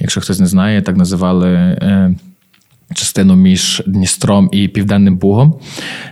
[0.00, 2.14] Якщо хтось не знає, так називали е,
[2.94, 5.54] частину між Дністром і Південним Бугом,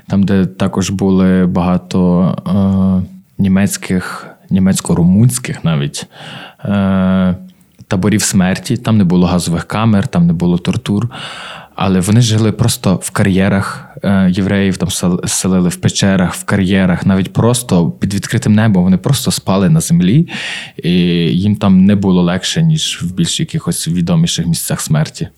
[0.07, 6.07] там, де також були багато е, німецьких, німецько-румунських навіть
[7.88, 11.09] таборів смерті, там не було газових камер, там не було тортур.
[11.75, 14.88] Але вони жили просто в кар'єрах е, євреїв, там
[15.27, 18.85] селили в печерах, в кар'єрах, навіть просто під відкритим небом.
[18.85, 20.29] Вони просто спали на землі,
[20.83, 25.29] і їм там не було легше, ніж в більш якихось відоміших місцях смерті.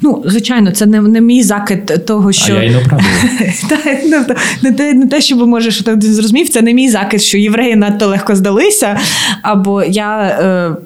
[0.00, 2.54] Ну, звичайно, це не не мій закид того, що.
[2.54, 4.26] А я й не
[4.62, 7.76] Не те, не те, щоб може, що ти зрозумів, це не мій закид, що євреї
[7.76, 8.98] надто легко здалися.
[9.42, 10.20] Або я.
[10.20, 10.76] Е,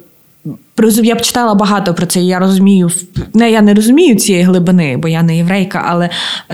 [1.03, 2.19] я б читала багато про це.
[2.19, 2.91] і Я розумію,
[3.33, 6.09] не я не розумію цієї глибини, бо я не єврейка, але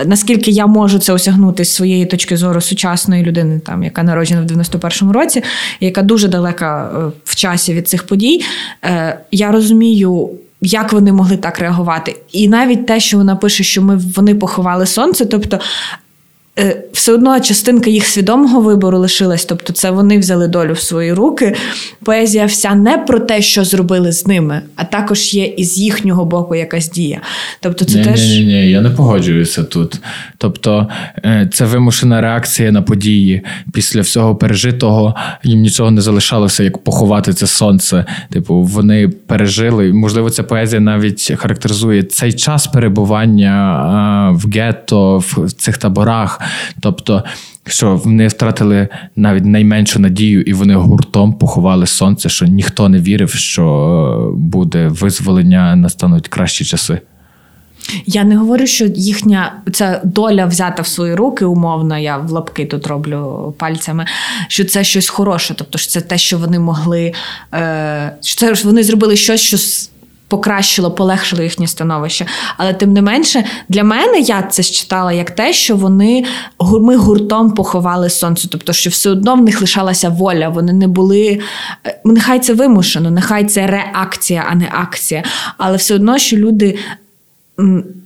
[0.06, 4.44] наскільки я можу це осягнути з своєї точки зору сучасної людини, там яка народжена в
[4.44, 5.42] 91-му році,
[5.80, 8.44] яка дуже далека е, в часі від цих подій,
[8.84, 10.30] е, я розумію.
[10.64, 12.16] Як вони могли так реагувати?
[12.32, 15.58] І навіть те, що вона пише, що ми вони поховали сонце, тобто
[16.92, 21.54] все одно частинка їх свідомого вибору лишилась, тобто це вони взяли долю в свої руки.
[22.04, 26.54] Поезія вся не про те, що зробили з ними, а також є із їхнього боку
[26.54, 27.20] якась дія.
[27.60, 30.00] Тобто, це ні, теж ні, ні, ні, я не погоджуюся тут.
[30.38, 30.88] Тобто,
[31.24, 33.42] е, це вимушена реакція на події.
[33.72, 38.04] Після всього пережитого їм нічого не залишалося, як поховати це сонце.
[38.30, 39.92] Типу, вони пережили.
[39.92, 46.41] Можливо, ця поезія навіть характеризує цей час перебування в гетто, в цих таборах.
[46.80, 47.24] Тобто,
[47.66, 53.30] що вони втратили навіть найменшу надію, і вони гуртом поховали сонце, що ніхто не вірив,
[53.30, 57.00] що буде визволення, настануть кращі часи.
[58.06, 62.66] Я не говорю, що їхня ця доля взята в свої руки, умовно, я в лапки
[62.66, 64.06] тут роблю пальцями,
[64.48, 67.12] що це щось хороше, тобто що це те, що вони могли,
[67.54, 69.56] е, що це вони зробили щось, що
[70.32, 72.26] покращило, полегшило їхнє становище.
[72.56, 76.24] Але тим не менше, для мене я це читала як те, що вони
[76.60, 78.48] ми гуртом поховали сонце.
[78.48, 80.48] Тобто, що все одно в них лишалася воля.
[80.48, 81.40] Вони не були.
[81.86, 85.24] Е, нехай це вимушено, нехай це реакція, а не акція.
[85.58, 86.78] Але все одно, що люди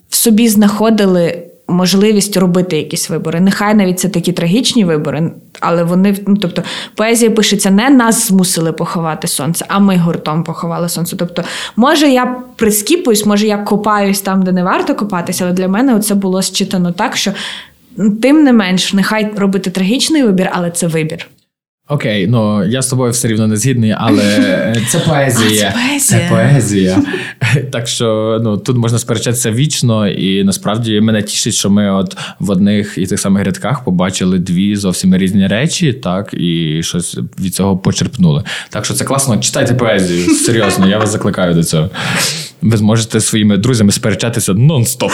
[0.08, 3.40] в собі знаходили можливість робити якісь вибори.
[3.40, 6.62] Нехай навіть це такі трагічні вибори, але вони ну, тобто
[6.94, 11.16] поезія пишеться не нас змусили поховати сонце, а ми гуртом поховали сонце.
[11.16, 11.42] Тобто,
[11.76, 16.14] може, я прискіпуюсь, може я копаюсь там, де не варто копатися, але для мене це
[16.14, 17.32] було считано так, що
[18.22, 21.26] тим не менш, нехай робити трагічний вибір, але це вибір.
[21.88, 25.74] Окей, ну я з тобою все рівно не згідний, але це поезія.
[25.76, 26.20] А, це поезія.
[26.20, 27.02] Це поезія.
[27.72, 32.50] Так що ну тут можна сперечатися вічно, і насправді мене тішить, що ми от в
[32.50, 37.78] одних і тих самих рядках побачили дві зовсім різні речі, так і щось від цього
[37.78, 38.44] почерпнули.
[38.70, 39.36] Так що це класно.
[39.36, 40.34] Читайте поезію.
[40.34, 41.90] Серйозно, я вас закликаю до цього.
[42.62, 45.10] Ви зможете своїми друзями сперечатися нон-стоп.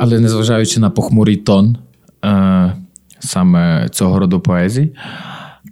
[0.00, 1.76] Але незважаючи на похмурий тон
[2.24, 2.76] е,
[3.18, 4.92] саме цього роду поезій,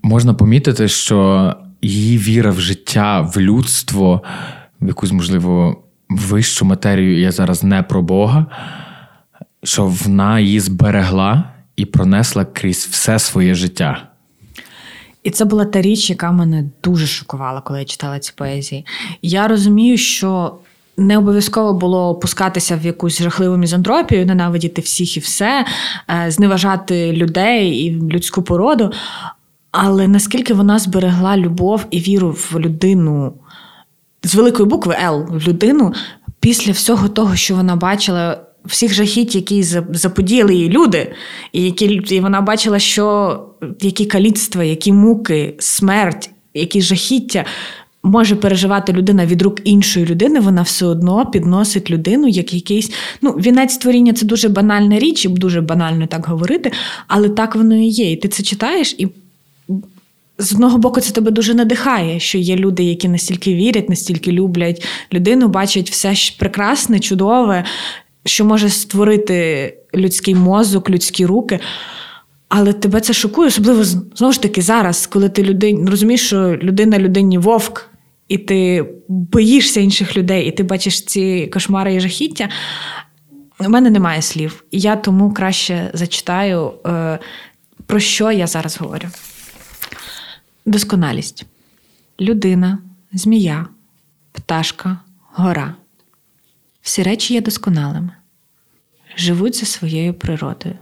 [0.02, 4.22] можна помітити, що її віра в життя, в людство,
[4.80, 8.46] в якусь, можливо, вищу матерію, я зараз не про Бога,
[9.62, 11.44] що вона її зберегла
[11.76, 14.08] і пронесла крізь все своє життя.
[15.22, 18.86] І це була та річ, яка мене дуже шокувала, коли я читала ці поезії.
[19.22, 20.58] Я розумію, що
[20.98, 25.66] не обов'язково було опускатися в якусь жахливу мізантропію, ненавидіти всіх і все,
[26.10, 28.92] е, зневажати людей і людську породу.
[29.70, 33.32] Але наскільки вона зберегла любов і віру в людину
[34.22, 35.92] з великої букви Л в людину
[36.40, 38.40] після всього того, що вона бачила.
[38.64, 41.12] Всіх жахіть, які заподіяли її люди,
[41.52, 43.40] і які і вона бачила, що
[43.80, 47.44] які каліцтва, які муки, смерть, які жахіття
[48.02, 52.92] може переживати людина від рук іншої людини, вона все одно підносить людину як якийсь.
[53.22, 56.72] Ну, вінець творіння це дуже банальна річ, і дуже банально так говорити,
[57.06, 58.12] але так воно і є.
[58.12, 59.08] І ти це читаєш, і
[60.38, 64.86] з одного боку, це тебе дуже надихає, що є люди, які настільки вірять, настільки люблять
[65.12, 67.64] людину, бачать все прекрасне, чудове,
[68.24, 71.60] що може створити людський мозок, людські руки.
[72.48, 76.98] Але тебе це шокує, особливо знову ж таки зараз, коли ти людин, розумієш, що людина
[76.98, 77.90] людині вовк,
[78.28, 82.48] і ти боїшся інших людей, і ти бачиш ці кошмари і жахіття.
[83.60, 84.64] У мене немає слів.
[84.72, 87.18] Я тому краще зачитаю, е,
[87.86, 89.08] про що я зараз говорю.
[90.66, 91.46] Досконалість.
[92.20, 92.78] Людина,
[93.12, 93.66] змія,
[94.32, 94.98] пташка,
[95.32, 95.74] гора.
[96.82, 98.10] Всі речі є досконалими,
[99.16, 100.78] живуть за своєю природою.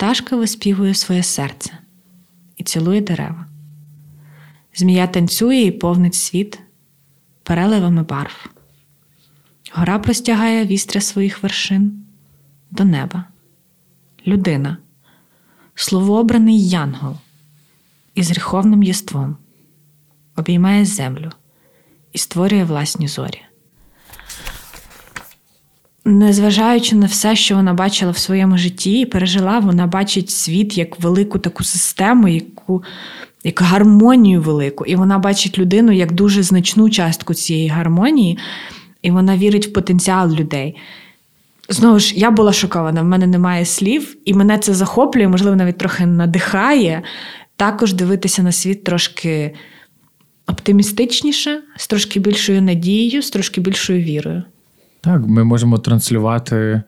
[0.00, 1.78] Пташка виспівує своє серце
[2.56, 3.46] і цілує дерева.
[4.74, 6.58] Змія танцює і повнить світ
[7.42, 8.50] переливами барв.
[9.72, 12.04] Гора простягає вістря своїх вершин
[12.70, 13.24] до неба.
[14.26, 14.76] Людина,
[15.74, 17.16] словообраний янгол
[18.14, 19.36] із гріховним єством,
[20.36, 21.30] обіймає землю
[22.12, 23.42] і створює власні зорі.
[26.10, 31.00] Незважаючи на все, що вона бачила в своєму житті і пережила, вона бачить світ як
[31.00, 32.82] велику таку систему, яку,
[33.44, 34.84] як гармонію велику.
[34.86, 38.38] І вона бачить людину як дуже значну частку цієї гармонії,
[39.02, 40.76] і вона вірить в потенціал людей.
[41.68, 45.78] Знову ж, я була шокована, в мене немає слів, і мене це захоплює, можливо, навіть
[45.78, 47.02] трохи надихає
[47.56, 49.54] також дивитися на світ трошки
[50.46, 54.42] оптимістичніше, з трошки більшою надією, з трошки більшою вірою.
[55.00, 56.82] Так, ми можемо транслювати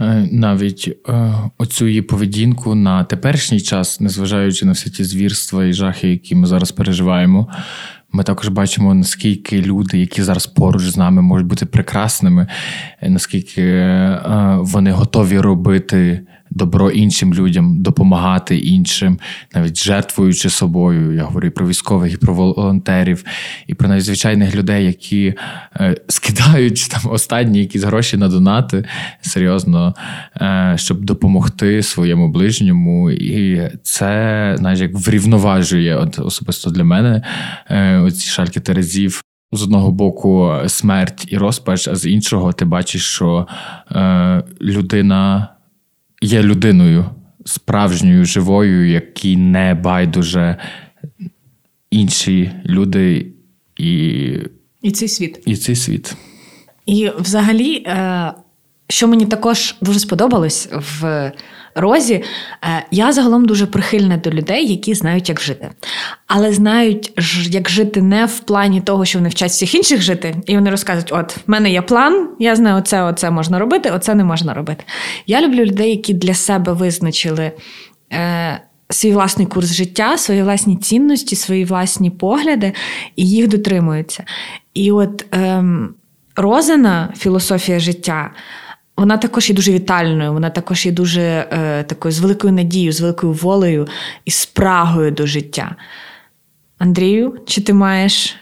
[0.00, 5.72] е, навіть е, оцю її поведінку на теперішній час, незважаючи на всі ті звірства і
[5.72, 7.48] жахи, які ми зараз переживаємо.
[8.12, 12.46] Ми також бачимо, наскільки люди, які зараз поруч з нами, можуть бути прекрасними,
[13.02, 13.62] наскільки
[14.60, 16.26] вони готові робити
[16.56, 19.18] добро іншим людям, допомагати іншим,
[19.54, 21.12] навіть жертвуючи собою.
[21.14, 23.24] Я говорю і про військових, і про волонтерів,
[23.66, 25.34] і про надзвичайних людей, які
[25.76, 28.84] е, скидають там останні якісь гроші на донати
[29.20, 29.94] серйозно,
[30.40, 33.10] е, щоб допомогти своєму ближньому.
[33.10, 37.22] І це, знаєш, як врівноважує от особисто для мене
[37.70, 39.22] е, оці шальки терезів.
[39.52, 43.46] З одного боку смерть і розпач, а з іншого ти бачиш, що
[43.92, 45.48] е, людина
[46.26, 47.04] є людиною
[47.44, 50.56] справжньою, живою, якій не байдуже
[51.90, 53.26] інші люди
[53.76, 54.32] і
[54.82, 55.42] і цей світ.
[55.46, 56.16] І цей світ.
[56.86, 58.32] І взагалі, е,
[58.88, 61.32] що мені також дуже сподобалось в
[61.76, 62.14] розі,
[62.64, 65.70] е, я загалом дуже прихильна до людей, які знають, як жити.
[66.26, 67.12] Але знають,
[67.50, 71.12] як жити не в плані того, що вони вчать всіх інших жити, і вони розказують:
[71.12, 74.84] от, в мене є план, я знаю, оце, оце можна робити, оце не можна робити.
[75.26, 77.52] Я люблю людей, які для себе визначили.
[78.12, 78.60] Е,
[78.90, 82.72] Свій власний курс життя, свої власні цінності, свої власні погляди,
[83.16, 84.24] і їх дотримуються.
[84.74, 85.94] І от ем,
[86.36, 88.30] Розина філософія життя
[88.96, 93.00] вона також є дуже вітальною, вона також є дуже е, такою з великою надією, з
[93.00, 93.88] великою волею
[94.24, 95.76] і спрагою до життя.
[96.78, 98.36] Андрію, чи ти маєш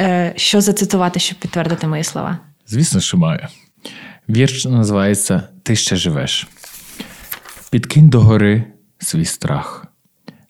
[0.00, 2.38] е, що зацитувати, щоб підтвердити мої слова?
[2.66, 3.46] Звісно, що маю.
[4.28, 6.48] Вірш називається Ти ще живеш.
[7.70, 8.64] Підкинь до гори
[8.98, 9.86] свій страх.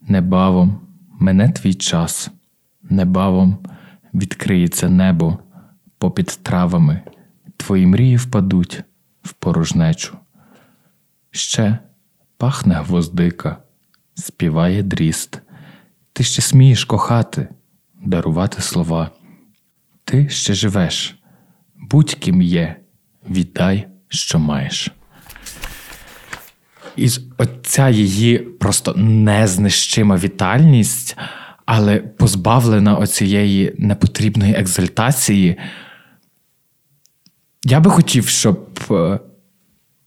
[0.09, 0.81] Небавом
[1.21, 2.31] мене твій час,
[2.83, 3.59] небавом
[4.15, 5.39] відкриється небо
[5.99, 7.01] попід травами,
[7.57, 8.83] твої мрії впадуть
[9.25, 10.19] в порожнечу.
[11.31, 11.79] Ще
[12.37, 13.57] пахне гвоздика,
[14.15, 15.41] співає дріст.
[16.13, 17.49] Ти ще смієш кохати,
[18.05, 19.11] дарувати слова.
[20.05, 21.19] Ти ще живеш,
[21.77, 22.77] будь ким є,
[23.31, 24.91] віддай, що маєш.
[26.97, 27.09] І
[27.39, 31.17] оця її просто незнищима вітальність,
[31.67, 35.57] але позбавлена оцієї непотрібної екзальтації.
[37.65, 39.19] Я би хотів, щоб е,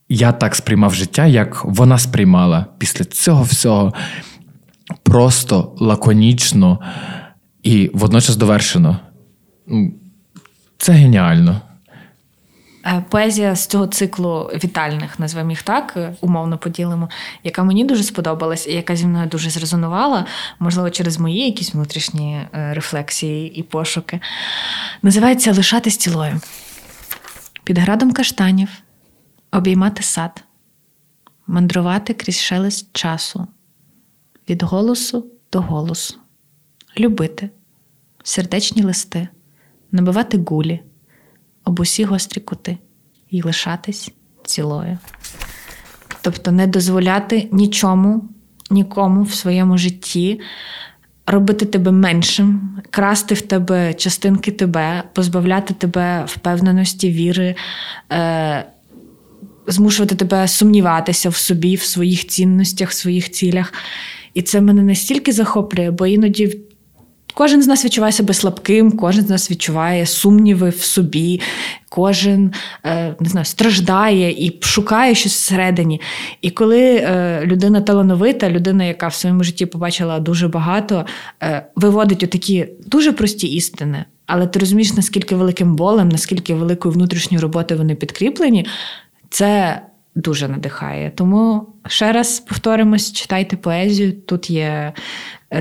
[0.10, 3.94] я так сприймав життя, як вона сприймала після цього всього
[5.04, 6.80] просто лаконічно
[7.64, 9.00] і водночас довершено.
[10.78, 11.62] Це геніально.
[12.86, 17.10] Е, поезія з цього циклу вітальних, назвемо їх так, е, умовно поділимо,
[17.44, 20.26] яка мені дуже сподобалась і яка зі мною дуже зрезонувала,
[20.60, 24.20] можливо, через мої якісь внутрішні рефлексії і пошуки,
[25.02, 26.42] називається Лишатись цілою
[27.68, 28.70] під градом каштанів,
[29.52, 30.44] обіймати сад,
[31.48, 33.48] мандрувати крізь шелест часу,
[34.50, 36.18] від голосу до голосу,
[37.00, 37.50] любити,
[38.24, 39.28] сердечні листи,
[39.92, 40.84] набивати гулі,
[41.64, 42.78] об усі гострі кути
[43.30, 44.12] і лишатись
[44.46, 44.98] цілою.
[46.22, 48.30] Тобто не дозволяти нічому,
[48.70, 50.40] нікому в своєму житті
[51.28, 57.56] робити тебе меншим, красти в тебе частинки тебе, позбавляти тебе впевненості, віри,
[58.12, 58.66] е,
[59.68, 63.74] змушувати тебе сумніватися в собі, в своїх цінностях, в своїх цілях.
[64.34, 66.58] І це мене настільки захоплює, бо іноді
[67.38, 71.42] Кожен з нас відчуває себе слабким, кожен з нас відчуває сумніви в собі,
[71.90, 72.54] кожен
[72.86, 76.02] е, не знаю, страждає і шукає щось всередині.
[76.42, 81.06] І коли е, людина талановита, людина, яка в своєму житті побачила дуже багато,
[81.44, 84.06] е, виводить отакі дуже прості істини.
[84.26, 88.66] Але ти розумієш, наскільки великим болем, наскільки великою внутрішньою роботою вони підкріплені,
[89.30, 89.82] це
[90.16, 91.12] дуже надихає.
[91.16, 94.14] Тому ще раз повторимось, читайте поезію.
[94.14, 94.94] Тут є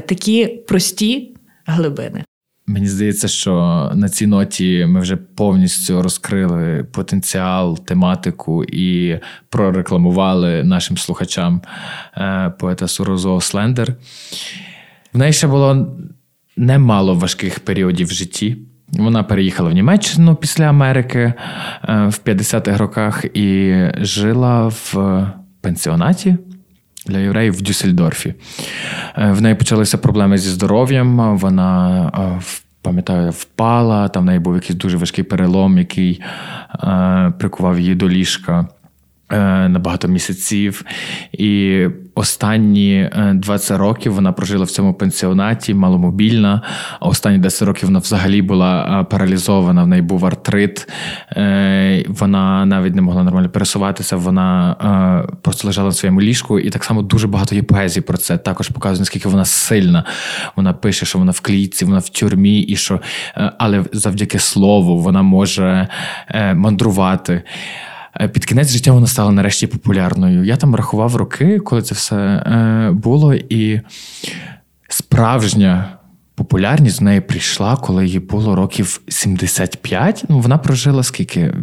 [0.07, 1.36] такі прості
[1.67, 2.25] глибини.
[2.69, 3.53] Мені здається, що
[3.95, 11.63] на цій ноті ми вже повністю розкрили потенціал, тематику і прорекламували нашим слухачам
[12.17, 13.95] е, поета Сурозо Слендер.
[15.13, 15.97] В неї ще було
[16.57, 18.57] немало важких періодів в житті.
[18.89, 21.35] Вона переїхала в Німеччину після Америки е,
[21.89, 24.95] в 50-х роках і жила в
[25.61, 26.37] пенсіонаті
[27.07, 28.35] для євреїв в Дюссельдорфі.
[29.19, 31.39] Е, в неї почалися проблеми зі здоров'ям.
[31.39, 32.01] Вона
[32.39, 32.45] е,
[32.83, 34.09] пам'ятаю, впала.
[34.09, 36.21] Там в неї був якийсь дуже важкий перелом, який
[36.85, 38.69] е, прикував її до ліжка.
[39.33, 40.85] Е, на багато місяців,
[41.33, 46.63] і останні 20 е, років вона прожила в цьому пенсіонаті, маломобільна.
[47.01, 49.83] А останні 10 років вона взагалі була е, паралізована.
[49.83, 50.89] В неї був артрит,
[52.09, 54.17] вона навіть не могла нормально пересуватися.
[54.17, 58.39] Вона просто лежала на своєму ліжку, і так само дуже багато є поезії про це.
[58.39, 60.05] Також показує, наскільки вона сильна.
[60.57, 63.01] Вона пише, що вона в клітці, вона в тюрмі, і що
[63.59, 65.89] але завдяки слову вона може
[66.55, 67.43] мандрувати.
[68.21, 70.45] Е, під кінець життя вона стала нарешті популярною.
[70.45, 73.81] Я там рахував роки, коли це все е, було, і
[74.89, 75.93] справжня.
[76.35, 80.25] Популярність в неї прийшла, коли їй було років 75.
[80.29, 81.55] Ну, вона прожила скільки?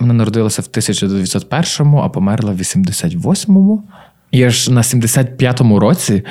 [0.00, 3.82] Вона народилася в 1901-му, а померла в 88-му.
[4.30, 6.22] І аж на 75-му році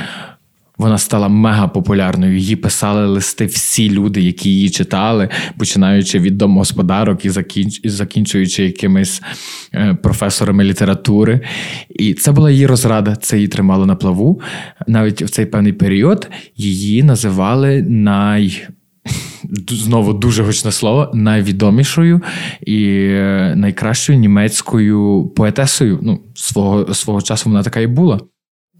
[0.78, 2.38] вона стала мега популярною.
[2.38, 7.30] Її писали листи всі люди, які її читали, починаючи від домогосподарок і
[7.90, 9.22] закінчуючи якимись
[9.74, 11.40] е, професорами літератури.
[11.90, 14.42] І це була її розрада, це її тримало на плаву.
[14.88, 18.68] Навіть в цей певний період її називали най.
[19.70, 22.22] Знову дуже гучне слово, найвідомішою
[22.62, 26.00] і е, найкращою німецькою поетесою.
[26.02, 28.20] Ну, свого свого часу вона така і була.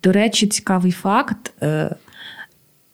[0.04, 1.54] До речі, цікавий факт.
[1.62, 1.96] Е,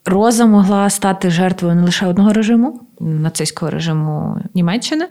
[0.04, 5.08] Роза могла стати жертвою не лише одного режиму, нацистського режиму Німеччини.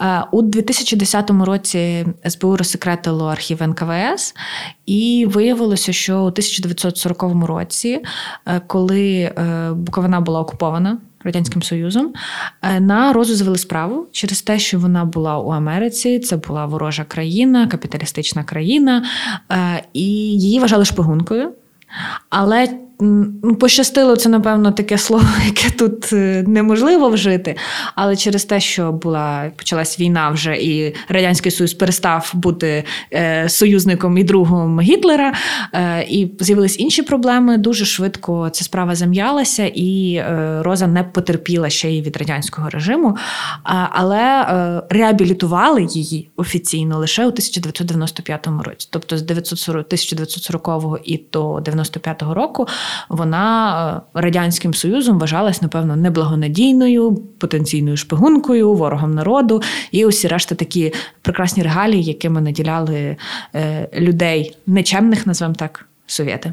[0.00, 4.34] Е, у 2010 році СБУ розсекретило архів НКВС,
[4.86, 8.02] і виявилося, що у 1940 році,
[8.46, 9.32] е, коли
[9.76, 10.98] Буковина була окупована.
[11.24, 12.12] Радянським Союзом
[12.80, 16.18] на розу завели справу через те, що вона була у Америці.
[16.18, 19.04] Це була ворожа країна, капіталістична країна,
[19.92, 20.04] і
[20.38, 21.52] її вважали шпигункою.
[22.28, 22.68] Але
[23.60, 27.56] пощастило, це, напевно, таке слово, яке тут е, неможливо вжити.
[27.94, 34.18] Але через те, що була почалась війна вже, і Радянський Союз перестав бути е, союзником
[34.18, 35.34] і другом Гітлера,
[35.74, 37.58] е, і з'явились інші проблеми.
[37.58, 43.16] Дуже швидко ця справа зам'ялася, і е, Роза не потерпіла ще й від радянського режиму.
[43.90, 48.88] але е, реабілітували її офіційно лише у 1995 році.
[48.90, 52.66] Тобто з 1940 і до 95 року
[53.08, 60.92] вона е, радянським союзом вважалась, напевно, неблагонадійною, потенційною шпигункою, ворогом народу і усі решта такі
[61.22, 63.16] прекрасні регалії, якими наділяли
[63.54, 66.52] е, людей нечемних, назвемо так, совєти.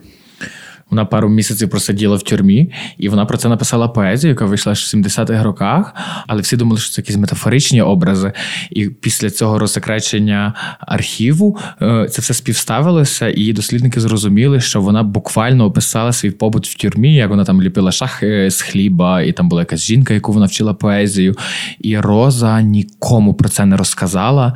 [0.89, 4.75] Вона пару місяців просиділа в тюрмі, і вона про це написала поезію, яка вийшла в
[4.75, 5.95] 70-х роках.
[6.27, 8.31] Але всі думали, що це якісь метафоричні образи.
[8.69, 15.65] І після цього розсекречення архіву е, це все співставилося, і дослідники зрозуміли, що вона буквально
[15.65, 19.61] описала свій побут в тюрмі, як вона там ліпила шахи з хліба, і там була
[19.61, 21.35] якась жінка, яку вона вчила поезію.
[21.79, 24.53] І Роза нікому про це не розказала.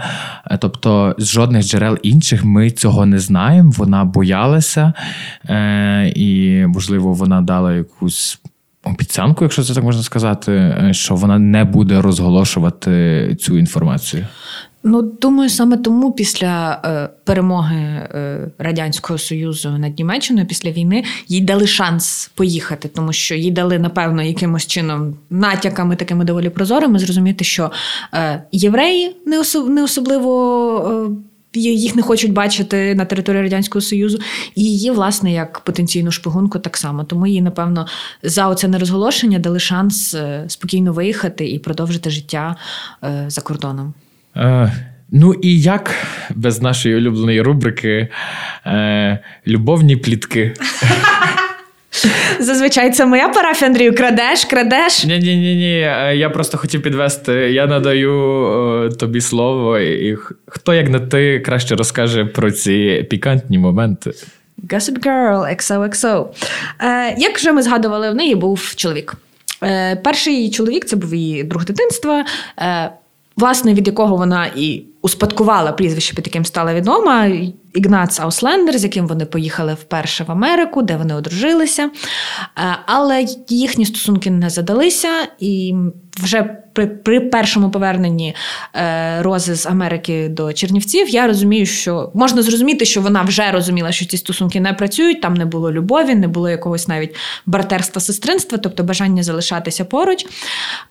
[0.51, 3.73] Е, тобто, з жодних джерел інших ми цього не знаємо.
[3.77, 4.93] Вона боялася.
[6.21, 8.39] Е, і, можливо, вона дала якусь
[8.83, 14.27] обіцянку, якщо це так можна сказати, е, що вона не буде розголошувати цю інформацію.
[14.83, 21.41] Ну, думаю, саме тому після е, перемоги е, Радянського Союзу над Німеччиною після війни їй
[21.41, 27.43] дали шанс поїхати, тому що їй дали, напевно, якимось чином натяками такими доволі прозорими зрозуміти,
[27.43, 27.71] що
[28.13, 31.11] е, євреї не, особ, не особливо.
[31.53, 34.19] Їх не хочуть бачити на території радянського союзу,
[34.55, 37.03] і її, власне, як потенційну шпигунку, так само.
[37.03, 37.87] Тому їй, напевно,
[38.23, 42.55] за оце нерозголошення дали шанс е, спокійно виїхати і продовжити життя
[43.03, 43.93] е, за кордоном.
[44.35, 44.73] Е,
[45.11, 45.95] ну і як
[46.35, 48.07] без нашої улюбленої рубрики
[48.65, 50.53] е, любовні плітки.
[52.39, 53.95] Зазвичай це моя парафія, Андрію.
[53.95, 55.05] Крадеш, крадеш.
[55.05, 55.77] Ні, ні, ні, ні.
[56.19, 57.33] Я просто хотів підвести.
[57.33, 60.17] Я надаю о, тобі слово, і
[60.47, 64.11] хто, як не ти, краще розкаже про ці пікантні моменти.
[64.67, 66.25] Gossip Girl, XOXO.
[66.81, 69.13] Е, Як вже ми згадували, в неї був чоловік.
[69.63, 72.25] Е, Перший чоловік це був її друг дитинства,
[72.59, 72.91] е,
[73.37, 77.27] власне, від якого вона і успадкувала прізвище, під яким стала відома.
[77.73, 81.83] Ігнац Ауслендер, з яким вони поїхали вперше в Америку, де вони одружилися.
[81.83, 81.89] Е,
[82.85, 85.75] але їхні стосунки не задалися, і
[86.23, 88.35] вже при при першому поверненні
[88.75, 93.91] е, Рози з Америки до Чернівців я розумію, що можна зрозуміти, що вона вже розуміла,
[93.91, 98.57] що ці стосунки не працюють, там не було любові, не було якогось навіть братерства, сестринства,
[98.57, 100.25] тобто бажання залишатися поруч.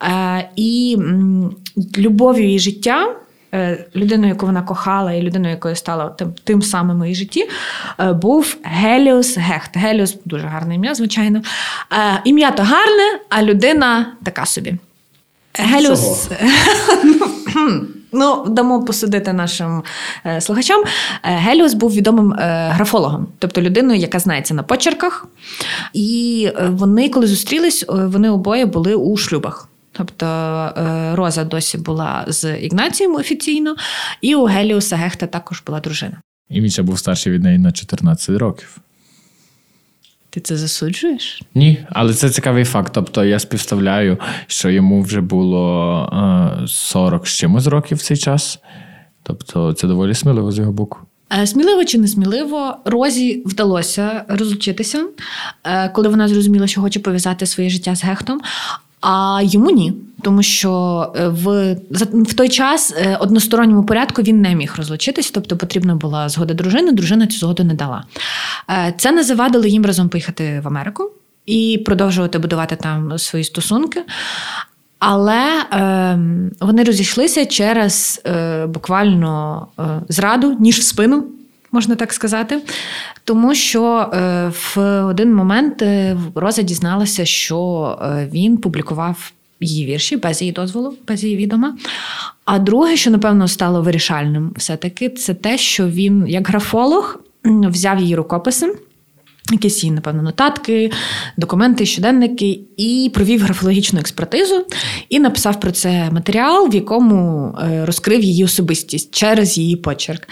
[0.03, 0.99] Е, і
[1.99, 3.17] любов'ю її життя.
[3.55, 7.49] Е, людиною, яку вона кохала, і людиною, якою стала тим тим самим у її житті,
[8.01, 9.77] е, був Геліус Гехт.
[9.77, 11.43] Геліус дуже гарне ім'я, звичайно.
[11.93, 14.75] Е, ім'я то гарне, а людина така собі.
[15.55, 16.29] Геліус.
[18.13, 19.83] Ну, дамо посудити нашим
[20.27, 20.81] е, слухачам.
[20.81, 20.87] Е,
[21.23, 25.27] Геліус був відомим е, графологом, тобто людиною, яка знається на почерках.
[25.93, 29.70] І е, вони, коли зустрілись, е, вони обоє були у шлюбах.
[30.01, 33.77] Тобто е, Роза досі була з Ігнацієм офіційно,
[34.21, 36.21] і у Геліуса Гехта також була дружина.
[36.51, 38.79] І він ще був старший від неї на 14 років.
[40.31, 41.43] Ти це засуджуєш?
[41.55, 42.93] Ні, але це цікавий факт.
[42.95, 48.59] Тобто я співставляю, що йому вже було е, 40 з чимось років в цей час.
[49.23, 50.99] Тобто це доволі сміливо з його боку.
[51.33, 55.07] Е, Сміливо чи не сміливо, Розі вдалося розлучитися,
[55.65, 58.41] е, коли вона зрозуміла, що хоче пов'язати своє життя з гехтом.
[59.01, 59.93] А йому ні,
[60.23, 61.77] тому що е, в,
[62.13, 66.93] в той час е, односторонньому порядку він не міг розлучитись, тобто потрібна була згода дружини.
[66.93, 68.05] Дружина цю згоду не дала.
[68.71, 71.11] Е, Це не завадило їм разом поїхати в Америку
[71.47, 74.05] і продовжувати будувати там свої стосунки.
[74.99, 76.19] Але е,
[76.61, 81.25] вони розійшлися через е, буквально е, зраду, ніж в спину,
[81.73, 82.63] можна так сказати.
[83.25, 90.17] Тому що е, в один момент е, Роза дізналася, що е, він публікував її вірші
[90.17, 91.77] без її дозволу, без її відома.
[92.45, 98.17] А друге, що напевно стало вирішальним, все-таки це те, що він, як графолог, взяв її
[98.17, 98.75] рукописи
[99.53, 100.91] якісь її, напевно, нотатки,
[101.37, 104.67] документи, щоденники, і провів графологічну експертизу
[105.09, 110.29] і написав про це матеріал, в якому е, розкрив її особистість через її почерк.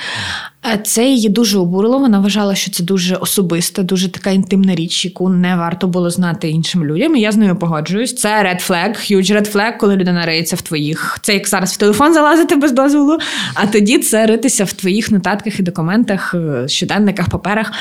[0.67, 1.99] Е, Це її дуже обурило.
[1.99, 6.49] Вона вважала, що це дуже особиста, дуже така інтимна річ, яку не варто було знати
[6.49, 7.17] іншим людям.
[7.17, 8.15] І я з нею погоджуюсь.
[8.15, 11.19] Це red flag, huge red flag, коли людина риється в твоїх.
[11.23, 13.19] Це як зараз в телефон залазити без дозволу,
[13.55, 17.73] а тоді це ритися в твоїх нотатках і документах, е, щоденниках, паперах.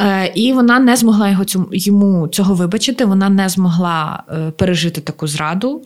[0.00, 3.04] Е, І вона не змогла його цьому йому цього вибачити.
[3.04, 5.82] Вона не змогла е, пережити таку зраду.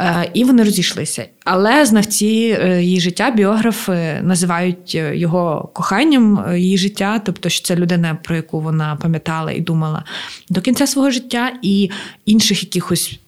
[0.00, 1.26] Е, І вони розійшлися.
[1.44, 8.36] Але знавці її життя, біографи називають його коханням її життя, тобто, що це людина, про
[8.36, 10.04] яку вона пам'ятала і думала
[10.50, 11.90] до кінця свого життя, і
[12.26, 13.18] інших якихось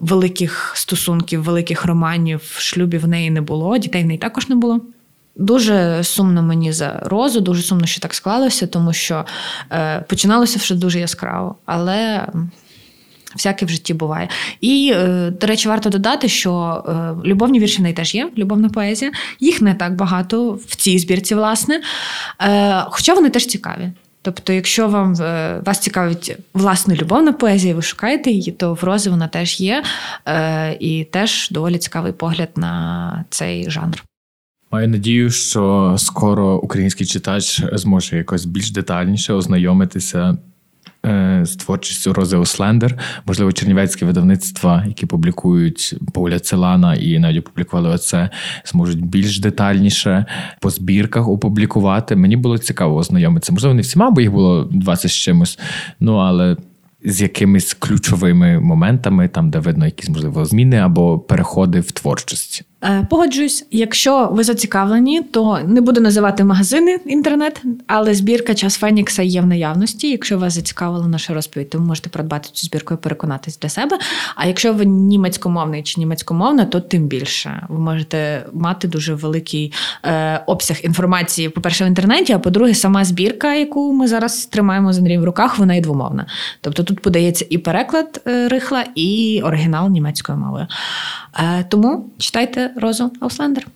[0.00, 3.78] великих стосунків, великих романів в шлюбі в неї не було.
[3.78, 4.80] Дітей в неї також не було.
[5.36, 9.24] Дуже сумно мені за розу, дуже сумно, що так склалося, тому що
[9.72, 12.26] е, починалося все дуже яскраво, але
[13.34, 14.28] всяке в житті буває.
[14.60, 19.12] І, е, до речі, варто додати, що е, любовні вірші в теж є, любовна поезія.
[19.40, 21.80] Їх не так багато в цій збірці, власне.
[22.42, 23.90] Е, хоча вони теж цікаві.
[24.22, 29.10] Тобто, якщо вам е, вас цікавить власне любовна поезія, ви шукаєте її, то в Рози
[29.10, 29.82] вона теж є,
[30.26, 34.04] е, і теж доволі цікавий погляд на цей жанр.
[34.74, 40.38] Маю надію, що скоро український читач зможе якось більш детальніше ознайомитися
[41.06, 47.88] е, з творчістю Рози Ослендер, можливо, чернівецькі видавництва, які публікують погляд Целана і навіть опублікували
[47.88, 48.30] оце,
[48.64, 50.26] зможуть більш детальніше
[50.60, 52.16] по збірках опублікувати.
[52.16, 53.52] Мені було цікаво ознайомитися.
[53.52, 55.58] Можливо, не всіма, бо їх було 20 з чимось.
[56.00, 56.56] Ну але.
[57.06, 62.64] З якимись ключовими моментами, там де видно якісь можливо зміни або переходи в творчості.
[62.84, 69.22] Е, Погоджуюсь, якщо ви зацікавлені, то не буду називати магазини інтернет, але збірка час Фенікса
[69.22, 70.10] є в наявності.
[70.10, 73.98] Якщо вас зацікавила наша розповідь, то ви можете придбати цю збірку і переконатись для себе.
[74.36, 79.72] А якщо ви німецькомовний чи німецькомовна, то тим більше ви можете мати дуже великий
[80.04, 84.98] е, обсяг інформації, по-перше, в інтернеті, а по-друге, сама збірка, яку ми зараз тримаємо з
[84.98, 86.26] Андрієм в руках, вона є двомовна.
[86.60, 90.66] Тобто тут подається і переклад е, рихла, і оригінал німецькою мовою.
[91.38, 93.66] Е, тому читайте Розу Ауслендер.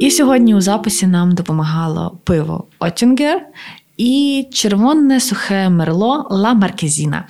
[0.00, 3.42] І сьогодні у записі нам допомагало пиво Оттінгер
[3.96, 7.24] і червоне сухе мерло Ла Маркезіна.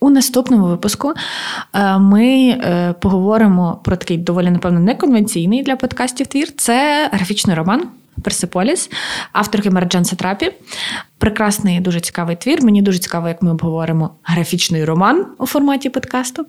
[0.00, 1.12] У наступному випуску
[1.72, 6.48] е, ми е, поговоримо про такий доволі, напевно, неконвенційний для подкастів твір.
[6.56, 7.82] Це графічний роман
[8.22, 8.90] Персиполіс,
[9.32, 10.52] авторки Марджан Сатрапі.
[11.18, 12.62] Прекрасний, дуже цікавий твір.
[12.62, 16.46] Мені дуже цікаво, як ми обговоримо графічний роман у форматі подкасту.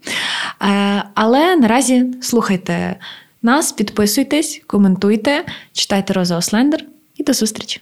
[0.61, 2.95] Е, Але наразі слухайте
[3.41, 6.86] нас, підписуйтесь, коментуйте, читайте Роза Ослендер
[7.16, 7.82] і до зустрічі!